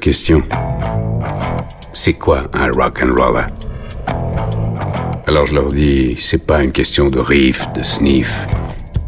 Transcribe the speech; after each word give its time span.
question. 0.00 0.42
C'est 1.92 2.14
quoi 2.14 2.50
un 2.54 2.70
rock 2.70 3.02
and 3.04 3.14
roller 3.14 3.46
Alors 5.26 5.46
je 5.46 5.54
leur 5.54 5.68
dis, 5.68 6.16
c'est 6.18 6.44
pas 6.44 6.62
une 6.62 6.72
question 6.72 7.10
de 7.10 7.20
riff, 7.20 7.70
de 7.74 7.82
sniff 7.82 8.46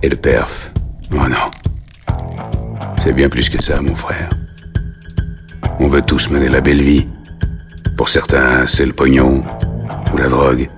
et 0.02 0.09
de 0.09 0.14
perf. 0.14 0.70
Oh 1.12 1.28
non. 1.28 1.50
C'est 3.02 3.12
bien 3.12 3.28
plus 3.28 3.48
que 3.48 3.62
ça, 3.62 3.80
mon 3.80 3.95
frère. 3.95 4.28
On 5.80 5.89
veut 5.89 6.02
tous 6.02 6.30
mener 6.30 6.48
la 6.48 6.61
belle 6.61 6.83
vie. 6.83 7.06
Pour 7.97 8.08
certains, 8.08 8.67
c'est 8.67 8.86
le 8.86 8.92
pognon 8.92 9.41
ou 10.12 10.17
la 10.17 10.28
drogue. 10.28 10.69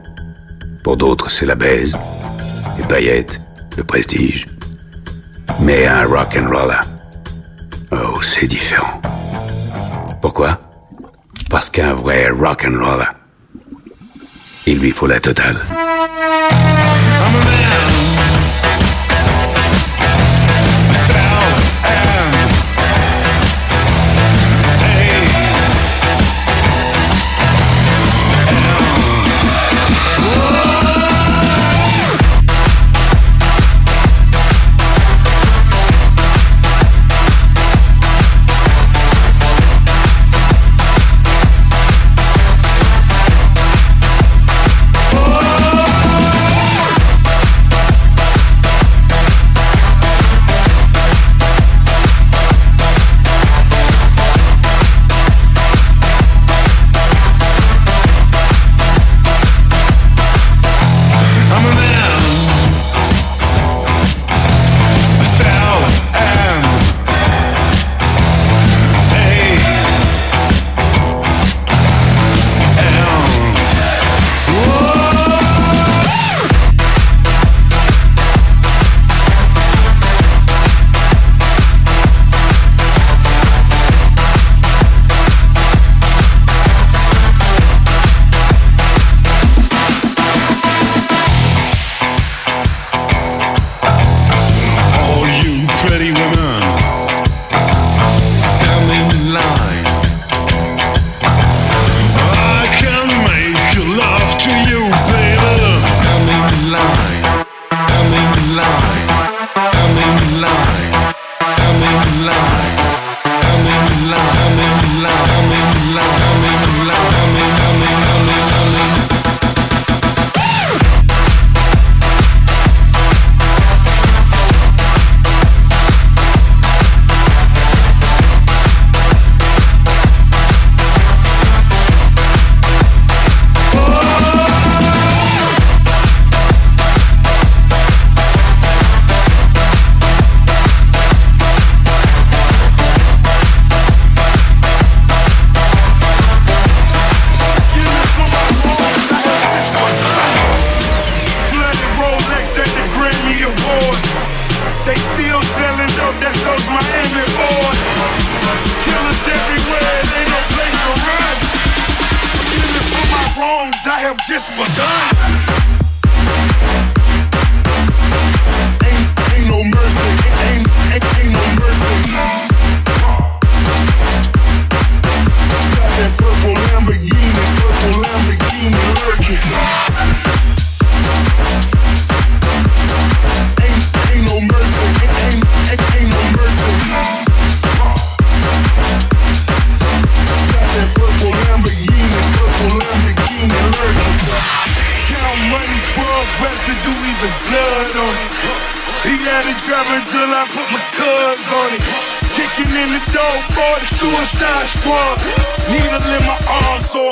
Pour 0.83 0.96
d'autres, 0.96 1.30
c'est 1.30 1.46
la 1.46 1.55
baise, 1.55 1.98
les 2.78 2.84
paillettes, 2.84 3.41
le 3.77 3.84
prestige. 3.84 4.46
Mais 5.61 5.86
un 5.86 6.05
rock 6.06 6.39
and 6.39 6.48
roller, 6.48 6.80
oh, 7.92 8.20
c'est 8.22 8.46
différent. 8.46 9.00
Pourquoi? 10.34 10.58
Parce 11.48 11.70
qu'un 11.70 11.94
vrai 11.94 12.28
rock 12.28 12.66
and 12.66 12.77
roller, 12.84 13.14
il 14.66 14.80
lui 14.80 14.90
faut 14.90 15.06
la 15.06 15.20
totale. 15.20 15.58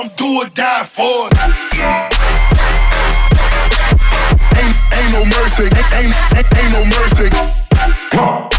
I'm 0.02 0.10
do 0.16 0.26
or 0.42 0.50
die 0.50 0.82
for. 0.82 1.30
Ain't, 4.58 4.76
ain't 4.98 5.12
no 5.14 5.22
mercy, 5.30 5.70
ain't, 5.70 5.94
ain't, 5.94 6.10
ain't, 6.34 6.72
no 6.74 6.82
mercy. 6.90 7.30
Huh. 8.10 8.50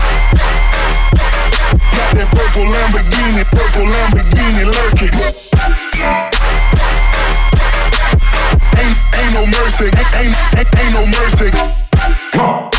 Got 1.92 2.16
that 2.16 2.32
purple 2.32 2.64
Lamborghini, 2.64 3.44
purple 3.52 3.92
Lamborghini 3.92 4.64
lurking. 4.72 5.12
Ain't, 8.80 8.96
ain't 9.20 9.34
no 9.36 9.44
mercy, 9.44 9.92
ain't, 9.92 10.16
ain't, 10.16 10.32
ain't, 10.56 10.72
ain't 10.80 10.94
no 10.96 11.04
mercy. 11.12 11.52
Huh. 12.40 12.72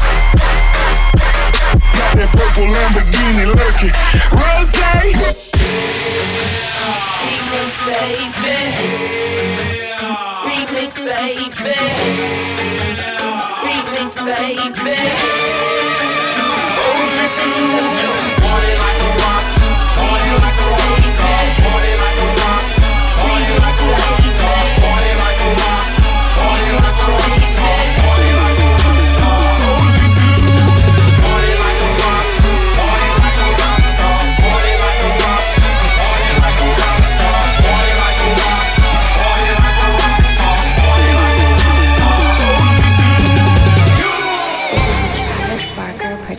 Got 1.93 2.17
that 2.17 2.33
purple 2.33 2.65
Lamborghini 2.73 3.45
lurking. 3.45 3.93
Rose. 4.33 4.75
Baby. 7.95 8.59
Remix, 10.47 10.99
baby. 10.99 11.75
Remix, 13.63 14.11
baby. 14.19 14.97
Totally 16.75 17.29
cool. 17.39 17.87
Party 18.43 18.73
like 18.83 18.99
a 18.99 19.11
rock. 19.23 19.45
Party 19.95 20.31
like 20.43 20.59
a 20.59 20.69
rock 20.75 21.05
star. 21.07 21.39
Party 21.63 21.93
like 22.03 22.19
a 22.19 22.31
rock. 22.43 22.65
Party 23.23 23.55
like 23.63 23.81
a 23.81 23.87
rock 23.95 24.25
star. 24.25 24.64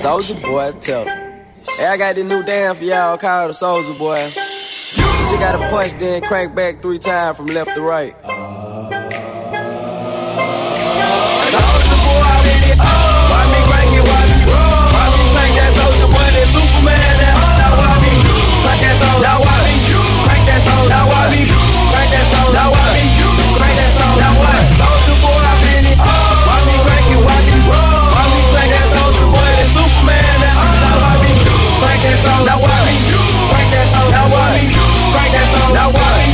Soldier 0.06 0.36
boy, 0.36 0.72
tell. 0.74 1.04
Hey, 1.04 1.88
I 1.88 1.98
got 1.98 2.14
this 2.14 2.24
new 2.24 2.44
dance 2.44 2.78
for 2.78 2.84
y'all 2.84 3.18
called 3.18 3.50
the 3.50 3.54
Soldier 3.56 3.98
Boy. 3.98 4.24
You 4.26 5.02
just 5.02 5.40
gotta 5.40 5.58
punch, 5.72 5.94
then 5.98 6.22
crank 6.22 6.54
back 6.54 6.80
three 6.80 7.00
times 7.00 7.38
from 7.38 7.48
left 7.48 7.74
to 7.74 7.82
right. 7.82 8.16
Soldier? 32.26 32.50
Now 32.50 32.58
me 32.58 32.96
crank 33.50 33.70
that 33.72 33.86
soldier? 33.94 34.14
Now 34.18 34.28
me 34.30 34.74
crank 35.14 35.32
that 35.34 35.46
soldier? 35.54 35.74
Now 35.78 35.90
me 35.94 36.26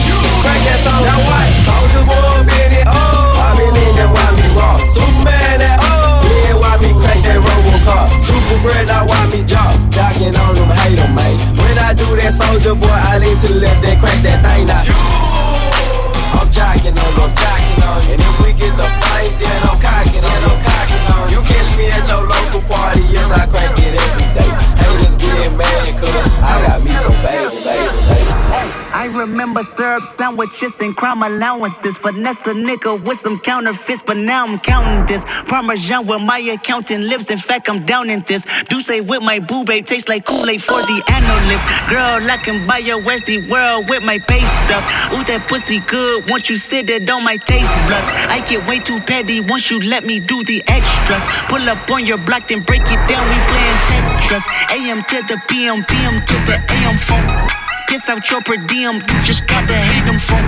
crank 0.41 0.61
that 0.63 0.79
soldier? 0.79 1.05
Now 1.05 1.19
what? 1.27 1.47
Soldier 1.67 2.03
boy, 2.07 2.47
mean 2.47 2.71
it. 2.79 2.85
Why 2.87 3.49
me 3.59 3.65
lean 3.75 3.93
that? 3.99 4.09
Why 4.11 4.27
me 4.37 4.45
raw? 4.55 4.75
Superman? 4.87 5.59
That 5.59 5.77
oh. 5.83 6.23
Yeah, 6.23 6.55
why 6.55 6.73
me 6.79 6.89
crank 6.95 7.21
that 7.27 7.39
Robocop? 7.43 8.07
Super 8.23 8.57
bread, 8.63 8.87
now 8.87 9.07
why 9.07 9.19
me 9.31 9.43
job? 9.43 9.75
Jocking 9.91 10.35
on 10.35 10.55
them, 10.55 10.71
hate 10.71 10.95
them, 10.95 11.11
man. 11.15 11.35
When 11.59 11.75
I 11.77 11.93
do 11.93 12.07
that 12.19 12.31
soldier 12.31 12.75
boy, 12.75 12.87
I 12.87 13.19
lean 13.19 13.35
to 13.43 13.47
the 13.51 13.59
left, 13.59 13.83
then 13.83 13.99
crank 13.99 14.21
that 14.23 14.39
thing 14.45 14.67
now. 14.67 14.83
I'm 16.31 16.47
jocking 16.47 16.95
on, 16.95 17.11
I'm 17.19 17.31
jocking 17.35 17.81
on. 17.83 17.99
And 18.07 18.21
if 18.21 18.35
we 18.39 18.55
get 18.55 18.71
the 18.79 18.87
fight, 19.03 19.35
then 19.39 19.59
I'm 19.67 19.77
cocking, 19.79 20.23
then 20.23 20.41
I'm 20.47 20.59
cocking 20.63 21.05
on. 21.11 21.25
You 21.29 21.39
catch 21.43 21.69
me 21.75 21.91
at 21.91 22.07
your 22.07 22.23
local 22.23 22.63
party, 22.71 23.03
yes, 23.11 23.31
I 23.31 23.45
crank 23.47 23.75
it 23.79 23.99
every 23.99 24.27
day. 24.39 24.80
Getting 24.91 25.57
mad, 25.57 25.99
cause 25.99 26.43
I 26.43 26.61
got 26.67 26.83
me 26.83 26.95
some 26.95 27.11
baby, 27.23 27.55
baby, 27.63 27.89
baby. 28.09 28.31
I 28.93 29.05
remember 29.05 29.63
syrup 29.75 30.03
sandwiches 30.17 30.73
and 30.79 30.95
crime 30.95 31.23
allowances. 31.23 31.95
Finesse 31.97 32.37
a 32.45 32.53
nigga 32.53 33.01
with 33.03 33.19
some 33.21 33.39
counterfeits, 33.39 34.01
but 34.05 34.17
now 34.17 34.45
I'm 34.45 34.59
counting 34.59 35.05
this. 35.07 35.23
Parmesan 35.47 36.05
where 36.05 36.19
my 36.19 36.39
accountant 36.39 37.05
lives. 37.05 37.29
In 37.29 37.37
fact, 37.37 37.69
I'm 37.69 37.85
down 37.85 38.09
in 38.09 38.19
this. 38.27 38.45
Do 38.69 38.81
say 38.81 39.01
with 39.01 39.23
my 39.23 39.39
boo 39.39 39.63
babe 39.63 39.85
tastes 39.85 40.09
like 40.09 40.25
Kool-Aid 40.25 40.61
for 40.61 40.79
the 40.81 41.01
analyst. 41.09 41.65
Girl, 41.89 42.29
I 42.29 42.37
can 42.37 42.67
buy 42.67 42.79
your 42.79 43.01
Westy 43.03 43.49
world 43.49 43.89
with 43.89 44.03
my 44.03 44.19
base 44.27 44.51
stuff. 44.65 44.83
Ooh, 45.13 45.23
that 45.23 45.47
pussy 45.47 45.79
good. 45.79 46.29
Once 46.29 46.49
you 46.49 46.57
sit 46.57 46.89
it 46.89 47.09
on 47.09 47.23
my 47.23 47.37
taste 47.37 47.71
buds. 47.87 48.11
I 48.29 48.43
get 48.47 48.67
way 48.67 48.79
too 48.79 48.99
petty 48.99 49.39
once 49.39 49.71
you 49.71 49.79
let 49.79 50.05
me 50.05 50.19
do 50.19 50.43
the 50.43 50.61
extras. 50.67 51.25
Pull 51.47 51.67
up 51.69 51.89
on 51.89 52.05
your 52.05 52.17
block, 52.17 52.49
then 52.49 52.61
break 52.61 52.81
it 52.81 53.07
down. 53.07 53.25
We 53.29 53.35
playing 53.47 54.00
Tetris. 54.21 54.45
AM 54.71 55.01
to 55.03 55.21
the 55.27 55.41
PM, 55.49 55.83
PM 55.85 56.19
to 56.25 56.35
the 56.45 56.57
AM 56.75 56.97
phone. 56.97 57.25
Kiss 57.87 58.07
out 58.09 58.29
your 58.29 58.41
per 58.41 58.57
diem, 58.67 58.95
you 58.95 59.23
just 59.23 59.45
gotta 59.47 59.73
hate 59.73 60.05
them 60.05 60.19
phone. 60.19 60.47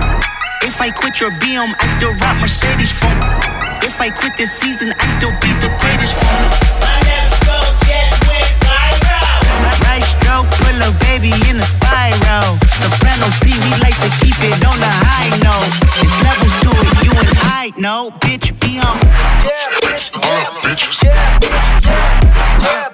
If 0.62 0.80
I 0.80 0.90
quit 0.90 1.20
your 1.20 1.30
BM, 1.30 1.74
I 1.78 1.86
still 1.88 2.14
rock 2.24 2.40
Mercedes 2.40 2.92
phone. 2.92 3.20
If 3.84 4.00
I 4.00 4.10
quit 4.10 4.36
this 4.36 4.52
season, 4.52 4.94
I 4.98 5.06
still 5.12 5.32
be 5.44 5.52
the 5.60 5.68
greatest 5.80 6.14
phone. 6.16 6.48
Right 9.84 10.02
stroke, 10.02 10.48
put 10.56 10.74
a 10.80 10.90
baby 11.04 11.32
in 11.50 11.60
a 11.60 11.66
spiral. 11.68 12.56
Soprano 12.80 13.28
C, 13.44 13.52
we 13.52 13.70
like 13.84 13.96
to 14.00 14.10
keep 14.24 14.38
it 14.40 14.64
on 14.64 14.78
the 14.80 14.92
high 15.04 15.30
note. 15.44 15.68
It's 16.00 16.16
levels 16.24 16.56
to 16.64 16.70
it, 16.72 17.04
you 17.04 17.12
and 17.12 17.30
I 17.44 17.72
know. 17.76 18.10
Bitch, 18.24 18.56
be 18.60 18.78
on. 18.80 18.98
All 20.14 20.54
up, 22.86 22.93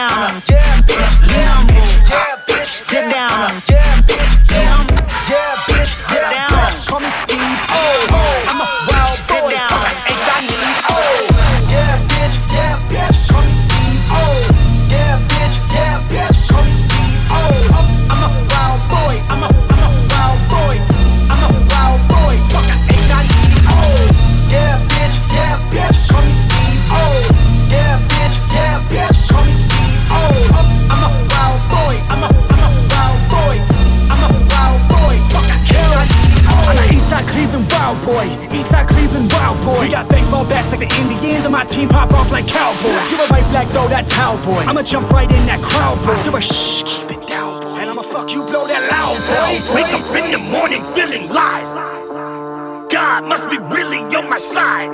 like 40.71 40.87
the 40.87 40.95
Indians, 41.01 41.45
and 41.45 41.51
my 41.51 41.63
team 41.65 41.89
pop 41.89 42.11
off 42.13 42.31
like 42.31 42.47
cowboys. 42.47 43.09
Give 43.09 43.19
a 43.19 43.27
right 43.27 43.45
flag, 43.51 43.67
throw 43.67 43.87
that 43.87 44.07
towel 44.07 44.37
boy. 44.45 44.63
I'ma 44.63 44.81
jump 44.81 45.09
right 45.11 45.29
in 45.31 45.45
that 45.47 45.61
crowd 45.61 45.97
boy. 46.05 46.15
Do 46.23 46.35
a 46.35 46.41
shh, 46.41 46.83
keep 46.83 47.11
it 47.11 47.27
down 47.27 47.61
boy. 47.61 47.77
And 47.79 47.89
I'ma 47.89 48.01
fuck 48.01 48.33
you, 48.33 48.43
blow 48.43 48.65
that 48.67 48.83
loud 48.89 49.17
boy. 49.29 49.51
Wake 49.75 49.91
up 49.91 50.05
in 50.15 50.31
the 50.31 50.41
morning 50.51 50.83
feeling 50.95 51.29
live. 51.29 52.89
God 52.89 53.25
must 53.25 53.49
be 53.49 53.57
really 53.57 53.99
on 54.15 54.29
my 54.29 54.37
side. 54.37 54.89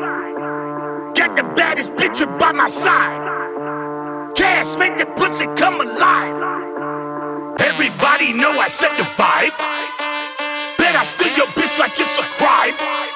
Got 1.16 1.36
the 1.36 1.44
baddest 1.56 1.94
bitch 1.94 2.20
by 2.40 2.52
my 2.52 2.70
side. 2.70 3.18
Cash 4.36 4.78
make 4.78 4.98
the 4.98 5.06
pussy 5.18 5.46
come 5.56 5.82
alive. 5.82 6.36
Everybody 7.60 8.34
know 8.34 8.52
I 8.60 8.68
set 8.68 8.92
the 8.98 9.04
vibe. 9.18 9.56
Bet 10.78 10.96
I 10.96 11.04
steal 11.04 11.36
your 11.36 11.48
bitch 11.58 11.78
like 11.80 12.00
it's 12.00 12.18
a 12.20 12.24
crime. 12.38 13.07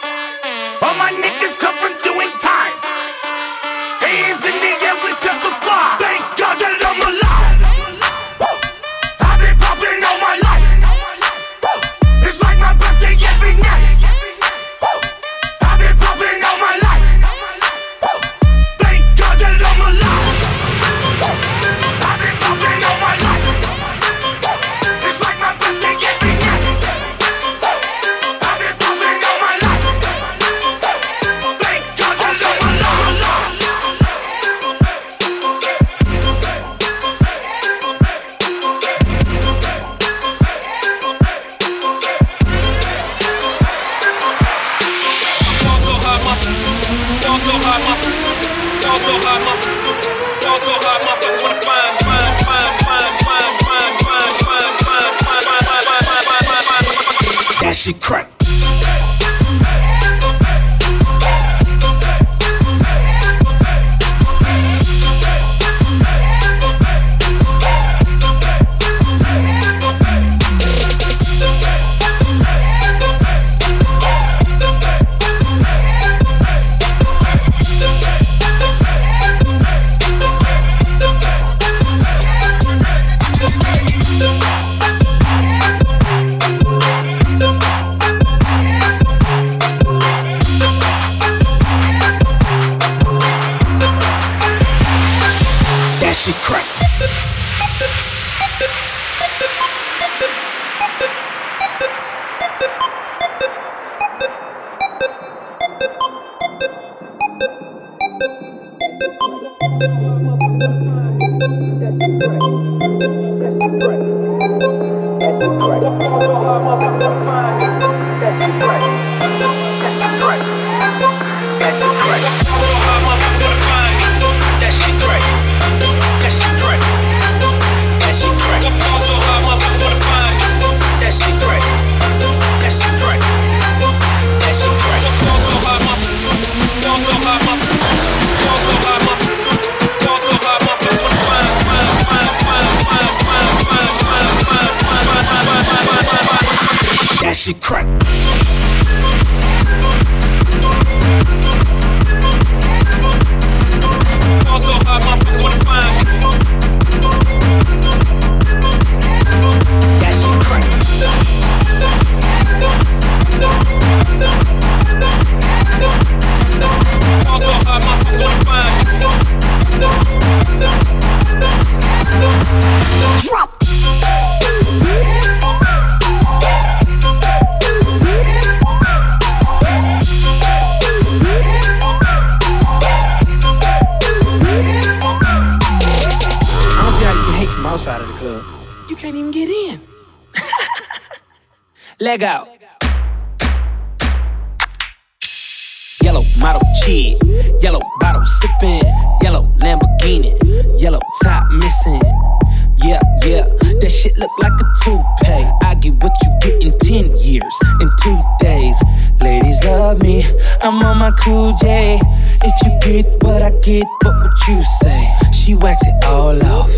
Cool 211.24 211.54
J. 211.62 212.00
If 212.44 212.56
you 212.64 212.80
get 212.82 213.24
what 213.24 213.42
I 213.42 213.52
get, 213.62 213.86
what 214.04 214.22
would 214.22 214.48
you 214.48 214.64
say? 214.82 215.10
She 215.32 215.56
wax 215.56 215.82
it 215.86 216.04
all 216.04 216.42
off, 216.46 216.72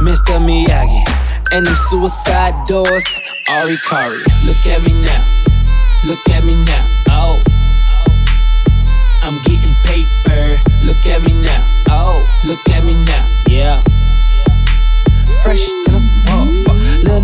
Mr. 0.00 0.38
Miyagi. 0.38 1.02
And 1.52 1.66
them 1.66 1.76
suicide 1.88 2.54
doors, 2.66 3.06
Ari 3.50 3.76
Kari. 3.88 4.18
Look 4.44 4.66
at 4.66 4.82
me 4.82 4.92
now, 5.02 5.24
look 6.04 6.28
at 6.28 6.44
me 6.44 6.54
now, 6.64 6.86
oh. 7.08 7.42
I'm 9.26 9.42
getting 9.42 9.74
paper. 9.82 10.56
Look 10.84 11.04
at 11.04 11.20
me 11.22 11.32
now. 11.42 11.60
Oh, 11.88 12.22
look 12.44 12.62
at 12.68 12.84
me 12.84 12.94
now. 13.04 13.26
Yeah. 13.48 13.82
Fresh 15.42 15.66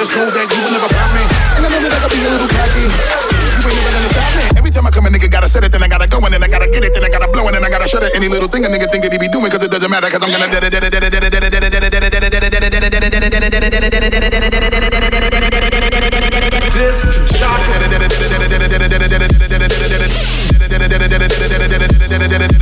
Just 0.00 0.16
know 0.16 0.32
that 0.32 0.48
you 0.48 0.64
will 0.64 0.72
never 0.72 0.88
pop 0.88 1.12
me. 1.12 1.20
And 1.60 1.60
I 1.60 1.68
know 1.68 1.76
that 1.84 1.92
I 1.92 2.00
gotta 2.00 2.16
be 2.16 2.24
a 2.24 2.32
little 2.32 2.48
cocky. 2.48 2.88
You 2.88 3.68
ain't 3.68 3.76
never 3.84 3.92
gonna 3.92 4.08
stop 4.08 4.32
me. 4.32 4.48
Every 4.56 4.72
time 4.72 4.88
I 4.88 4.90
come, 4.96 5.04
a 5.04 5.12
nigga 5.12 5.28
gotta 5.28 5.44
set 5.44 5.60
it, 5.60 5.72
then 5.72 5.84
I 5.84 5.88
gotta 5.92 6.08
go, 6.08 6.24
and 6.24 6.32
then 6.32 6.40
I 6.40 6.48
gotta 6.48 6.72
get 6.72 6.88
it, 6.88 6.96
then 6.96 7.04
I 7.04 7.12
gotta 7.12 7.28
blow, 7.28 7.44
and 7.44 7.54
then 7.54 7.60
I 7.60 7.68
gotta 7.68 7.84
shut 7.84 8.02
it. 8.08 8.16
Any 8.16 8.32
little 8.32 8.48
thing 8.48 8.64
a 8.64 8.68
nigga 8.72 8.88
think 8.88 9.04
that 9.04 9.12
he 9.12 9.20
be 9.20 9.28
doing, 9.28 9.52
cause 9.52 9.60
it 9.60 9.70
doesn't 9.70 9.92
matter, 9.92 10.08
cause 10.08 10.24
I'm 10.24 10.32
gonna. 10.32 10.48
I'm 22.40 22.56
a 22.56 22.59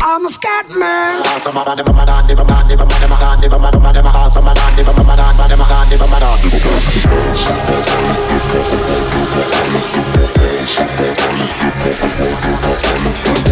I'm 0.00 0.26
a 0.26 0.30
scat 0.30 0.70
man. 0.70 1.22
Panda. 12.88 13.47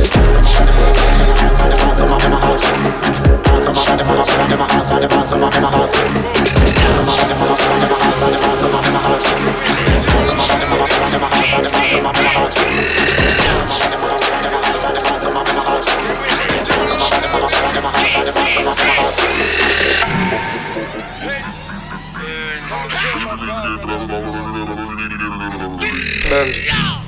Panda. 26.29 27.06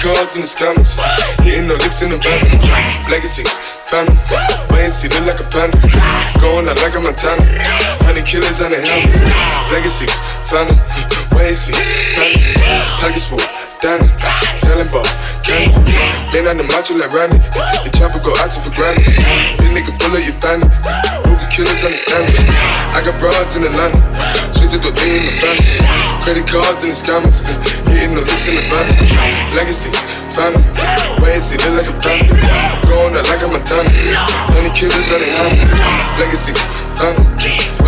Cards 0.00 0.34
in 0.34 0.40
the 0.40 0.48
scammers. 0.48 0.96
Hitting 1.44 1.68
no 1.68 1.76
licks 1.76 2.00
in 2.00 2.08
the 2.10 2.16
van. 2.16 2.40
Legacies, 3.12 3.52
family. 3.84 4.16
Wait 4.72 4.88
and 4.88 4.92
see, 4.92 5.08
look 5.12 5.28
like 5.28 5.40
a 5.40 5.46
panda. 5.52 5.76
Going 6.40 6.68
out 6.68 6.80
like 6.80 6.96
a 6.96 7.00
Montana. 7.00 7.44
Honey 8.08 8.24
killers 8.24 8.64
on 8.64 8.72
the 8.72 8.80
helmets. 8.80 9.20
Legacies, 9.68 10.16
family. 10.48 10.80
Wait 11.36 11.52
and 11.52 11.56
see, 11.56 11.76
family. 12.16 12.40
Pockets 12.96 13.28
full. 13.28 13.40
Danny, 13.80 14.04
selling 14.52 14.88
ball, 14.92 15.04
candy. 15.40 15.72
Lean 16.36 16.44
on 16.48 16.60
the 16.60 16.64
macho 16.68 16.92
like 16.96 17.12
Randy. 17.12 17.40
The 17.80 17.88
chopper 17.96 18.20
go 18.20 18.36
out 18.36 18.52
for 18.52 18.68
granted. 18.76 19.08
This 19.56 19.72
nigga 19.72 19.96
pull 19.96 20.16
up 20.16 20.20
your 20.20 20.36
bandit. 20.36 20.68
The 20.84 21.48
killers 21.48 21.80
understand 21.84 22.28
me. 22.28 22.44
I 22.92 23.00
got 23.00 23.16
broads 23.16 23.56
in 23.56 23.62
the 23.64 23.72
land. 24.60 24.68
Switch 24.68 24.76
it 24.76 24.82
to 24.84 24.90
in 25.08 25.24
the 25.24 25.32
family. 25.40 25.80
Credit 26.20 26.46
cards 26.46 26.84
and 26.84 26.92
the 26.92 26.96
scammers. 26.96 27.40
Hitting 27.88 28.14
the 28.16 28.22
looks 28.22 28.46
in 28.46 28.56
the 28.56 28.64
van. 28.68 28.86
Legacy, 29.56 29.90
family. 30.36 30.62
Is 31.30 31.52
it 31.52 31.62
look 31.64 31.80
like 31.80 31.88
a 31.88 31.94
plan? 31.96 32.26
Going 32.84 33.16
out 33.16 33.24
like 33.28 33.40
I'm 33.40 33.54
a 33.54 33.58
Montana. 33.58 33.90
Honey 34.52 34.70
killers 34.76 35.08
on 35.12 35.20
the 35.20 35.30
hand. 35.30 35.56
Legacy, 36.18 36.52
family. 36.98 37.24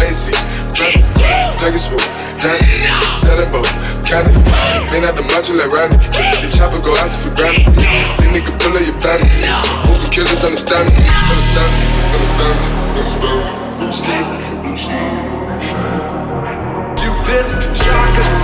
Is 0.09 0.29
it 0.29 0.37
family? 0.73 1.05
Legacy, 1.61 1.95
Danny. 2.41 2.67
Selling 3.15 3.51
ball, 3.53 3.67
candy. 4.03 4.33
Lean 4.91 5.05
out 5.05 5.15
the 5.15 5.23
macho 5.29 5.55
like 5.55 5.71
Randy. 5.71 5.97
The 6.41 6.49
chopper 6.51 6.81
go 6.81 6.97
out 6.97 7.11
to 7.11 7.19
for 7.21 7.33
granted. 7.37 7.71
This 7.77 8.31
nigga 8.33 8.53
pull 8.59 8.77
up 8.77 8.83
your 8.83 8.97
bandit. 8.99 9.31
Hope 9.87 10.01
the 10.03 10.11
killers 10.11 10.43
understand 10.45 10.89
me. 10.91 11.07
Understand 11.07 11.71
me. 11.77 11.87
Understand 12.17 12.57
me. 12.57 12.67
Understand 12.99 13.37
me. 13.37 13.53
Understand 13.83 14.52
me. 17.33 17.39
You 17.39 18.42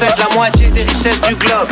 possèdent 0.00 0.18
la 0.18 0.34
moitié 0.34 0.68
des 0.68 0.82
richesses 0.82 1.20
du 1.20 1.34
globe. 1.34 1.68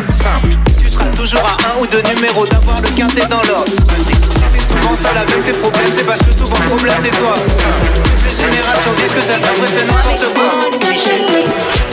Tu 0.79 0.91
seras 0.91 1.11
toujours 1.17 1.41
à 1.41 1.57
un 1.69 1.81
ou 1.81 1.87
deux 1.87 2.03
numéros 2.03 2.47
d'avoir 2.47 2.81
le 2.83 2.89
quintet 2.91 3.27
dans 3.27 3.43
l'ordre. 3.43 3.69
Si 3.69 3.77
t'es 3.77 4.61
souvent 4.61 4.95
seul 4.97 5.17
avec 5.17 5.45
tes 5.47 5.53
problèmes, 5.53 5.93
c'est 5.93 6.07
parce 6.07 6.21
que 6.21 6.33
souvent 6.37 6.59
le 6.61 6.69
problème 6.69 6.95
c'est 7.01 7.11
toi. 7.11 7.35
Simple. 7.37 8.01
Toutes 8.05 8.25
les 8.25 8.45
générations 8.45 8.93
disent 8.97 9.13
que 9.13 9.23
celle 9.23 9.41
d'après 9.41 9.69
c'est 9.69 9.87
n'importe 9.87 10.35
quoi. 10.35 11.88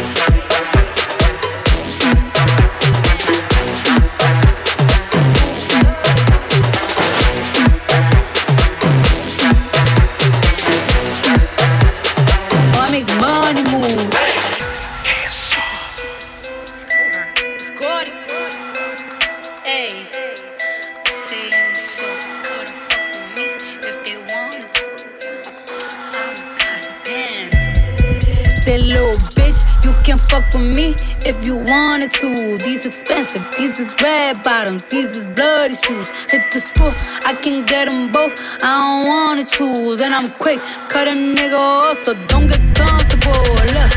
Fuck 30.36 30.54
with 30.54 30.76
me 30.76 30.94
if 31.26 31.48
you 31.48 31.56
wanted 31.56 32.12
to. 32.12 32.58
These 32.58 32.86
expensive, 32.86 33.44
these 33.58 33.80
is 33.80 33.96
red 34.02 34.44
bottoms, 34.44 34.84
these 34.84 35.16
is 35.16 35.26
bloody 35.28 35.76
shoes. 35.76 36.10
Hit 36.32 36.44
the 36.52 36.60
school, 36.60 36.94
I 37.26 37.34
can 37.34 37.66
get 37.66 37.90
them 37.90 38.12
both. 38.12 38.36
I 38.62 38.82
don't 38.84 39.08
wanna 39.08 39.46
choose, 39.46 40.02
and 40.02 40.14
I'm 40.14 40.30
quick, 40.32 40.60
cut 40.90 41.08
a 41.08 41.12
nigga 41.12 41.58
off, 41.58 41.98
so 42.06 42.14
don't 42.28 42.48
get 42.48 42.62
comfortable. 42.76 43.46
Look, 43.76 43.92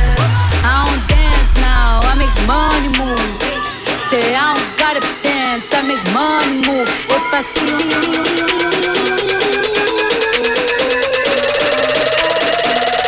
I 0.63 0.75
don't 0.87 1.03
dance 1.11 1.51
now, 1.59 2.01
I 2.11 2.15
make 2.23 2.37
money 2.47 2.91
move. 3.01 3.19
Say 4.11 4.23
I 4.35 4.55
don't 4.55 4.71
gotta 4.83 5.03
dance, 5.23 5.67
I 5.75 5.83
make 5.91 6.05
money 6.15 6.59
move. 6.69 6.89
If 7.17 7.35
I 7.35 7.43
see 7.55 7.75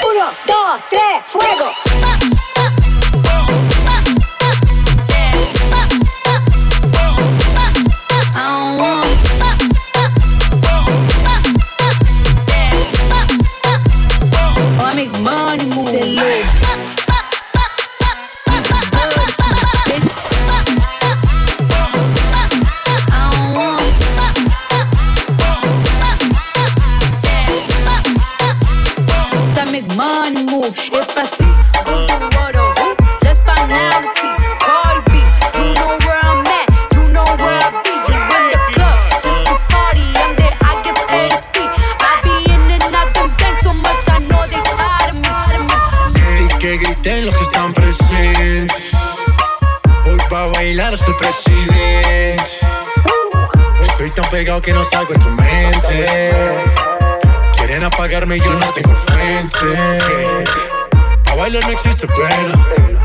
Uno, 0.08 0.26
dos, 0.46 0.80
tres, 0.90 1.22
fuego. 1.26 1.89
Pegado 54.40 54.62
que 54.62 54.72
no 54.72 54.82
salgo 54.82 55.12
de 55.12 55.18
tu 55.18 55.28
mente. 55.32 56.30
Quieren 57.58 57.84
apagarme 57.84 58.38
y 58.38 58.40
yo 58.40 58.50
no 58.54 58.70
tengo 58.70 58.94
frente. 58.94 59.66
A 61.30 61.34
bailar 61.34 61.62
no 61.64 61.72
existe 61.72 62.06
pena. 62.06 62.54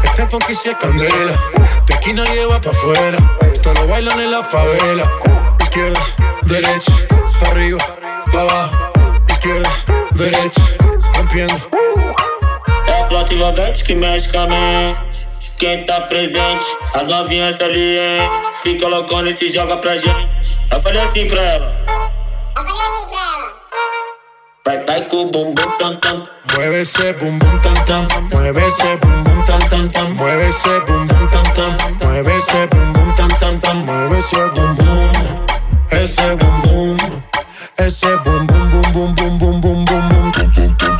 Este 0.01 0.25
funky 0.27 0.55
sí 0.55 0.69
es 0.69 0.77
candela. 0.77 1.37
De 1.87 1.93
aquí 1.93 2.13
nadie 2.13 2.45
va 2.45 2.61
pa' 2.61 2.69
afuera. 2.69 3.17
Esto 3.51 3.73
lo 3.73 3.85
bailan 3.85 4.17
en 4.21 4.31
la 4.31 4.43
favela. 4.45 5.11
Izquierda, 5.59 5.99
derecha, 6.43 6.93
pa' 7.41 7.51
arriba, 7.51 7.83
pa' 8.31 8.41
abajo. 8.41 8.93
Izquierda, 9.27 9.71
derecha, 10.11 10.61
rompiendo. 11.17 11.59
É 12.87 12.93
a 12.93 13.33
envolvente 13.33 13.83
que 13.83 13.93
mexe 13.93 14.29
com. 14.29 15.14
Quem 15.57 15.85
tá 15.85 16.01
presente, 16.01 16.65
as 16.93 17.07
novinhas 17.07 17.61
ali, 17.61 17.97
hein? 17.97 18.29
Fica 18.61 18.87
loucona 18.87 19.29
e 19.29 19.33
se 19.33 19.47
joga 19.47 19.77
pra 19.77 19.95
gente. 19.95 20.57
Eu 20.69 20.81
falei 20.81 21.01
assim 21.01 21.27
pra 21.27 21.41
ela. 21.41 21.75
Vai, 24.65 24.83
vai 24.83 25.07
com 25.07 25.17
o 25.17 25.25
bumbum 25.31 25.77
tam 25.79 25.95
tam. 25.97 26.23
Mueve 26.53 26.81
ese 26.81 27.13
bum 27.13 27.37
bum 27.37 27.59
tam 27.59 27.73
tam, 27.85 28.07
mueve 28.31 28.65
ese 28.65 28.97
bum 28.97 29.23
bum 29.23 29.45
tam 29.45 29.59
tam 29.69 29.89
tam, 29.89 30.13
mueve 30.13 30.47
ese 30.47 30.79
bum 30.81 31.07
bum 31.07 31.27
tam 31.27 31.43
tam, 31.53 31.97
mueve 32.01 32.37
ese 32.37 32.67
bum 32.67 32.93
bum 32.93 33.15
tam 33.15 33.27
tam 33.39 33.59
tam, 33.59 33.77
mueve 33.85 34.17
ese 34.17 34.35
bum 34.35 34.75
bum, 34.75 35.11
ese 35.91 36.35
bum 36.35 36.61
bum, 36.61 36.97
ese 37.77 38.17
bum 38.23 38.45
bum 38.45 38.69
bum 38.69 38.81
bum 38.93 39.15
bum 39.15 39.59
bum 39.59 39.85
bum 39.85 39.85
bum 39.85 40.94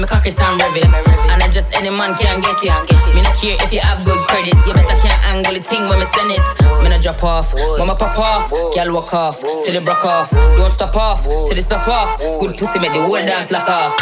me 0.00 0.06
cock 0.06 0.26
it 0.26 0.40
and 0.40 0.60
rev 0.60 0.76
it. 0.76 0.84
And 0.84 1.42
I 1.42 1.48
just 1.50 1.74
any 1.74 1.90
man 1.90 2.14
can 2.14 2.40
get 2.40 2.58
it. 2.62 3.14
Me 3.14 3.22
not 3.22 3.34
care 3.36 3.56
if 3.58 3.72
you 3.72 3.80
have 3.80 4.04
good 4.04 4.20
credit. 4.28 4.54
You 4.66 4.72
better 4.74 4.96
can't 4.98 5.24
angle 5.26 5.54
the 5.54 5.62
thing 5.62 5.88
when 5.88 5.98
me 5.98 6.06
send 6.14 6.30
it. 6.30 6.42
Me 6.82 6.88
not 6.88 7.02
drop 7.02 7.22
off, 7.24 7.54
when 7.54 7.88
me 7.88 7.94
pop 7.94 8.18
off. 8.18 8.50
Girl 8.50 8.92
walk 8.94 9.14
off, 9.14 9.40
till 9.40 9.74
it 9.74 9.84
broke 9.84 10.04
off. 10.04 10.30
Don't 10.30 10.70
stop 10.70 10.96
off, 10.96 11.24
till 11.24 11.58
it 11.58 11.62
stop 11.62 11.88
off. 11.88 12.18
Good 12.18 12.56
pussy 12.56 12.78
make 12.78 12.92
the 12.92 13.02
whole 13.02 13.14
dance 13.14 13.50
lock 13.50 13.68
off. 13.68 13.96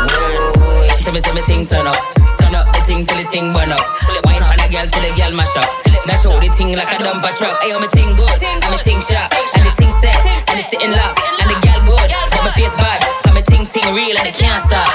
Whoa, 0.00 0.88
tell 1.00 1.12
me 1.12 1.20
say 1.20 1.32
me 1.32 1.42
thing 1.42 1.66
turn 1.66 1.86
up. 1.86 1.96
Turn 2.38 2.54
up 2.54 2.72
the 2.72 2.80
thing 2.84 3.04
till 3.06 3.16
the 3.16 3.28
thing 3.30 3.52
burn 3.52 3.72
up. 3.72 3.82
Wine 4.24 4.42
on 4.42 4.60
a 4.60 4.68
girl 4.68 4.86
till 4.86 5.02
the 5.02 5.12
girl 5.16 5.32
mash 5.32 5.56
up. 5.56 5.68
Now 6.06 6.16
show 6.16 6.38
the 6.40 6.48
thing 6.56 6.76
like 6.76 6.92
a 6.92 6.96
dumper 7.02 7.36
truck. 7.36 7.58
Ayo, 7.60 7.80
me 7.80 7.88
thing 7.88 8.14
good, 8.14 8.42
and 8.42 8.70
me 8.70 8.78
thing 8.78 9.00
sharp, 9.00 9.32
and 9.56 9.66
the 9.66 9.72
thing 9.76 9.92
set, 10.00 10.16
and 10.48 10.58
the 10.58 10.64
sitting 10.70 10.92
lock, 10.92 11.16
and 11.40 11.50
the 11.50 11.56
girl 11.60 11.80
good, 11.84 12.10
but 12.30 12.44
my 12.44 12.50
face 12.52 12.74
bad. 12.74 13.19
Cause 13.70 13.76
me 13.76 13.82
thing 13.82 13.94
thing 13.94 13.94
real 13.94 14.18
and 14.18 14.26
it 14.26 14.34
can't 14.34 14.64
stop. 14.64 14.88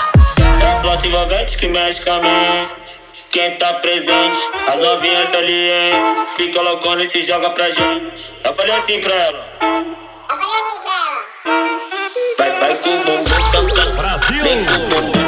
É 0.62 0.72
a 0.72 0.82
flauta 0.82 1.08
envolvente 1.08 1.58
que 1.58 1.68
mexe 1.68 2.04
com 2.04 2.12
a 2.12 2.20
mente. 2.20 2.74
Quem 3.30 3.52
tá 3.58 3.74
presente, 3.76 4.40
as 4.68 4.80
novinhas 4.80 5.34
ali, 5.34 5.72
hein? 5.72 5.94
Fica 6.36 6.62
loucona 6.62 7.04
e 7.04 7.08
se 7.08 7.22
joga 7.22 7.50
pra 7.52 7.70
gente. 7.70 8.34
Eu 8.44 8.54
falei 8.54 8.76
assim 8.76 9.00
pra 9.00 9.14
ela. 9.14 9.46
Vai, 12.38 12.52
vai 12.52 12.76
com 12.76 12.90
o 12.90 12.98
bumbum 12.98 13.24
tam. 13.52 14.44
Vem 14.44 14.66
com 14.66 14.74
o 14.74 14.88
bumbum 14.88 15.25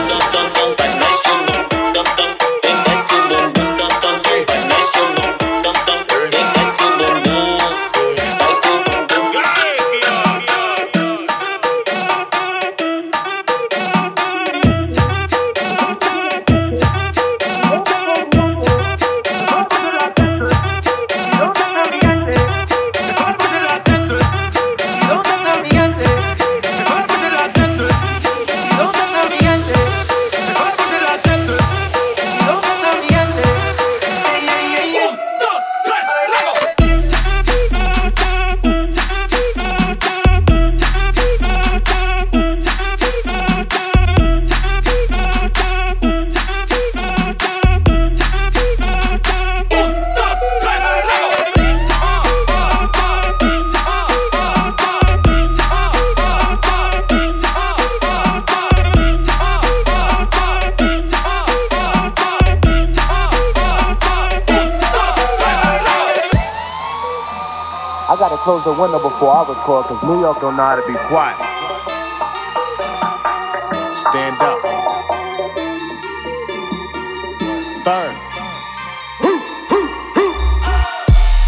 close 68.47 68.63
the 68.63 68.71
window 68.71 68.97
before 68.97 69.33
I 69.35 69.41
record, 69.41 69.87
cause 69.87 70.01
New 70.03 70.21
York 70.21 70.39
don't 70.39 70.55
know 70.55 70.63
how 70.63 70.77
to 70.77 70.87
be 70.87 70.95
quiet. 71.11 71.35
Stand 73.93 74.37
up. 74.39 74.61
Firm. 77.83 78.15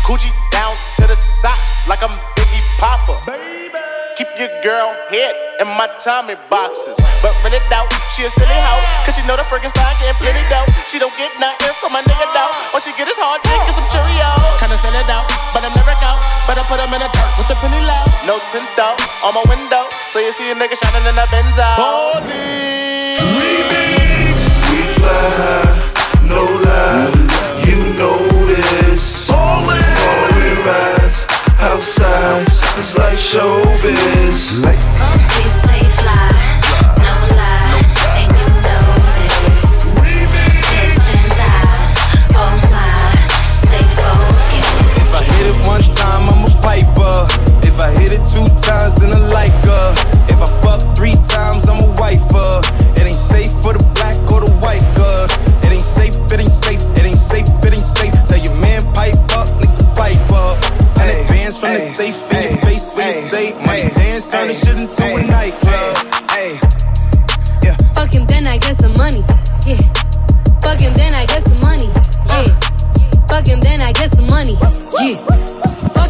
Coochie 0.04 0.36
down 0.52 0.76
to 0.98 1.08
the 1.08 1.16
socks 1.16 1.88
like 1.88 2.04
I'm 2.04 2.12
Biggie 2.36 2.68
Papa. 2.78 3.16
Keep 3.24 3.49
your 4.40 4.48
girl 4.64 4.96
head 5.12 5.36
in 5.60 5.68
my 5.76 5.84
Tommy 6.00 6.40
boxes. 6.48 6.96
But 7.20 7.36
rent 7.44 7.60
it 7.60 7.68
out, 7.76 7.92
she 8.16 8.24
a 8.24 8.32
silly 8.32 8.56
hoe. 8.56 8.80
Cause 9.04 9.20
she 9.20 9.24
know 9.28 9.36
the 9.36 9.44
friggin' 9.52 9.68
style 9.68 9.92
getting 10.00 10.16
plenty 10.16 10.40
dough. 10.48 10.64
She 10.88 10.96
don't 10.96 11.12
get 11.20 11.28
nothing 11.44 11.76
from 11.84 11.92
my 11.92 12.00
nigga 12.08 12.24
though. 12.32 12.48
All 12.72 12.80
she 12.80 12.96
get 12.96 13.12
is 13.12 13.20
hard 13.20 13.44
dick 13.44 13.60
and 13.60 13.76
some 13.76 13.84
Cheerios. 13.92 14.64
Kinda 14.64 14.80
send 14.80 14.96
it 14.96 15.12
out, 15.12 15.28
but 15.52 15.60
I'm 15.68 15.76
never 15.76 15.92
out. 16.08 16.24
Better 16.48 16.64
put 16.72 16.80
him 16.80 16.88
in 16.96 17.04
the 17.04 17.12
dirt 17.12 17.32
with 17.36 17.52
the 17.52 17.60
penny 17.60 17.84
low. 17.84 18.00
No 18.24 18.40
tint 18.48 18.80
out 18.80 18.96
on 19.28 19.36
my 19.36 19.44
window. 19.52 19.92
So 19.92 20.24
you 20.24 20.32
see 20.32 20.48
a 20.48 20.56
nigga 20.56 20.80
shining 20.80 21.04
in 21.04 21.20
that 21.20 21.28
Benz 21.28 21.60
out. 21.60 22.24
We 22.24 23.60
fly 24.96 25.20
high, 25.36 25.68
no 26.24 26.48
lie. 26.64 27.19
It's 32.80 32.98
like 32.98 33.18
showbiz. 33.18 34.64
Like 34.64 34.80
We 35.36 35.46
stay 35.52 35.84
fly, 36.00 36.32
no 37.04 37.12
lie, 37.36 37.76
and 38.16 38.32
you 38.32 38.48
know 38.64 38.88
this. 39.20 39.84
Lips 40.00 41.08
and 41.12 41.28
thighs, 41.36 41.94
oh 42.40 42.56
my, 42.72 42.88
stay 43.60 43.84
focused. 44.00 44.96
If 44.96 45.12
I 45.14 45.24
hit 45.28 45.46
it 45.52 45.60
one 45.68 45.84
time, 45.92 46.24
I'm 46.32 46.48
a 46.48 46.52
piper. 46.62 47.28
If 47.68 47.78
I 47.82 47.92
hit 48.00 48.14
it 48.14 48.24
two 48.26 48.48
times, 48.64 48.94
then 48.96 49.12
I 49.12 49.28
like 49.28 49.52
her. 49.68 49.88
If 50.32 50.40
I 50.40 50.48
fuck 50.62 50.80
three 50.96 51.20
times, 51.28 51.68
I'm 51.68 51.84
a 51.84 51.92
wifer. 52.00 52.49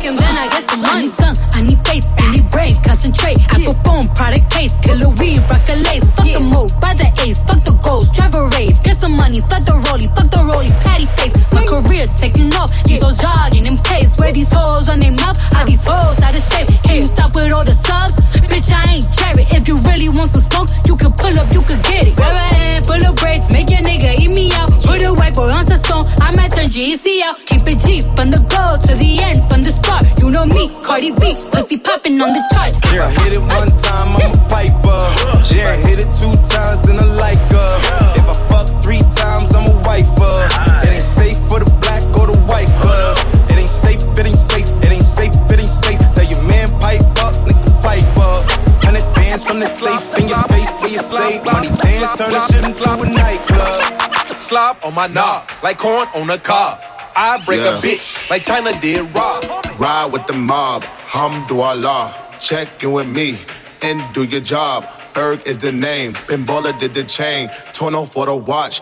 Him, 0.09 0.17
then 0.17 0.35
I 0.37 0.45
get 0.49 0.69
some 0.69 0.81
money. 0.81 1.09
Tongue, 1.13 1.37
I 1.53 1.61
need 1.61 1.79
face, 1.85 2.07
I 2.17 2.31
need 2.33 2.49
brain, 2.49 2.75
concentrate. 2.81 3.37
I 3.53 3.61
perform 3.61 4.09
product 4.17 4.49
case, 4.49 4.73
killer 4.81 5.09
weed, 5.21 5.39
rock 5.45 5.61
a 5.69 5.75
lace. 5.85 6.05
Fuck 6.17 6.29
the 6.33 6.41
move, 6.41 6.71
buy 6.81 6.93
the 6.97 7.09
ace, 7.25 7.43
fuck 7.45 7.61
the 7.63 7.73
goals, 7.85 8.09
drive 8.09 8.33
a 8.33 8.49
rave, 8.57 8.75
get 8.83 9.01
some 9.01 9.15
money, 9.15 9.41
fuck 9.45 9.63
the 9.69 9.77
rollie, 9.85 10.09
fuck 10.17 10.29
the 10.33 10.41
rollie, 10.41 10.73
patty 10.81 11.05
face. 11.17 11.35
My 11.53 11.63
career 11.65 12.09
taking 12.17 12.53
off, 12.57 12.73
these 12.83 13.03
hoes 13.03 13.21
jogging 13.21 13.65
in 13.69 13.77
pace. 13.85 14.17
Where 14.17 14.33
these 14.33 14.51
hoes 14.51 14.89
on 14.89 14.99
their 14.99 15.13
mouth, 15.13 15.37
are 15.55 15.65
these 15.65 15.85
hoes 15.85 16.17
out 16.21 16.33
of 16.33 16.43
shape? 16.43 16.69
Can 16.83 17.05
you 17.05 17.07
stop 17.07 17.35
with 17.35 17.53
all 17.53 17.65
the 17.65 17.77
subs? 17.77 18.17
Bitch, 18.49 18.73
I 18.73 18.81
ain't 18.97 19.07
cherry. 19.13 19.45
If 19.53 19.67
you 19.67 19.77
really 19.85 20.09
want 20.09 20.31
some 20.33 20.41
smoke, 20.49 20.69
you 20.87 20.97
can 20.97 21.13
pull 21.13 21.33
up, 21.37 21.53
you 21.53 21.61
can 21.61 21.81
get 21.85 22.07
it. 22.07 22.15
Grab 22.15 22.35
a 22.35 22.45
hand, 22.55 22.85
pull 22.85 23.01
up 23.05 23.15
braids, 23.17 23.45
make 23.51 23.69
your 23.69 23.81
nigga 23.81 23.98
Might 26.69 27.23
out. 27.23 27.37
Keep 27.47 27.61
it 27.65 27.79
G 27.79 28.01
from 28.13 28.29
the 28.29 28.37
go 28.45 28.77
to 28.77 28.93
the 28.95 29.23
end, 29.23 29.39
from 29.49 29.63
the 29.63 29.73
start. 29.73 30.05
You 30.19 30.29
know 30.29 30.45
me, 30.45 30.69
Cardi 30.85 31.09
B, 31.13 31.33
pussy 31.49 31.77
popping 31.77 32.21
on 32.21 32.29
the 32.29 32.45
charts. 32.53 32.77
I 32.85 33.09
hit 33.09 33.33
it 33.33 33.41
one 33.41 33.73
time, 33.81 34.13
I'm 34.13 34.29
a 34.29 34.49
piper. 34.49 35.01
I 35.65 35.81
hit 35.81 35.97
it 35.97 36.13
two 36.13 36.29
times, 36.53 36.81
then 36.85 36.99
I 36.99 37.05
like 37.17 37.41
her. 37.49 37.71
If 38.13 38.25
I 38.29 38.35
fuck 38.49 38.83
three 38.83 39.01
times, 39.17 39.55
I'm 39.55 39.65
a 39.65 39.81
wifer. 39.81 40.88
On 54.83 54.93
my 54.93 55.07
knob, 55.07 55.49
like 55.63 55.77
corn 55.79 56.07
on 56.15 56.29
a 56.29 56.37
cob. 56.37 56.79
I 57.15 57.43
break 57.45 57.59
Yeah. 57.59 57.77
a 57.79 57.81
bitch 57.81 58.29
like 58.29 58.43
China 58.43 58.71
did 58.79 59.01
Rob. 59.15 59.43
Ride 59.79 60.11
with 60.11 60.25
the 60.27 60.33
mob, 60.33 60.83
hamdulillah. 60.83 62.13
Check 62.39 62.83
in 62.83 62.91
with 62.91 63.07
me 63.07 63.37
and 63.81 64.01
do 64.13 64.23
your 64.23 64.41
job. 64.41 64.85
Erg 65.17 65.41
is 65.47 65.57
the 65.57 65.71
name. 65.71 66.13
Bimbola 66.27 66.77
did 66.79 66.93
the 66.93 67.03
chain. 67.03 67.49
Torno 67.73 68.05
for 68.05 68.25
the 68.27 68.35
watch. 68.35 68.81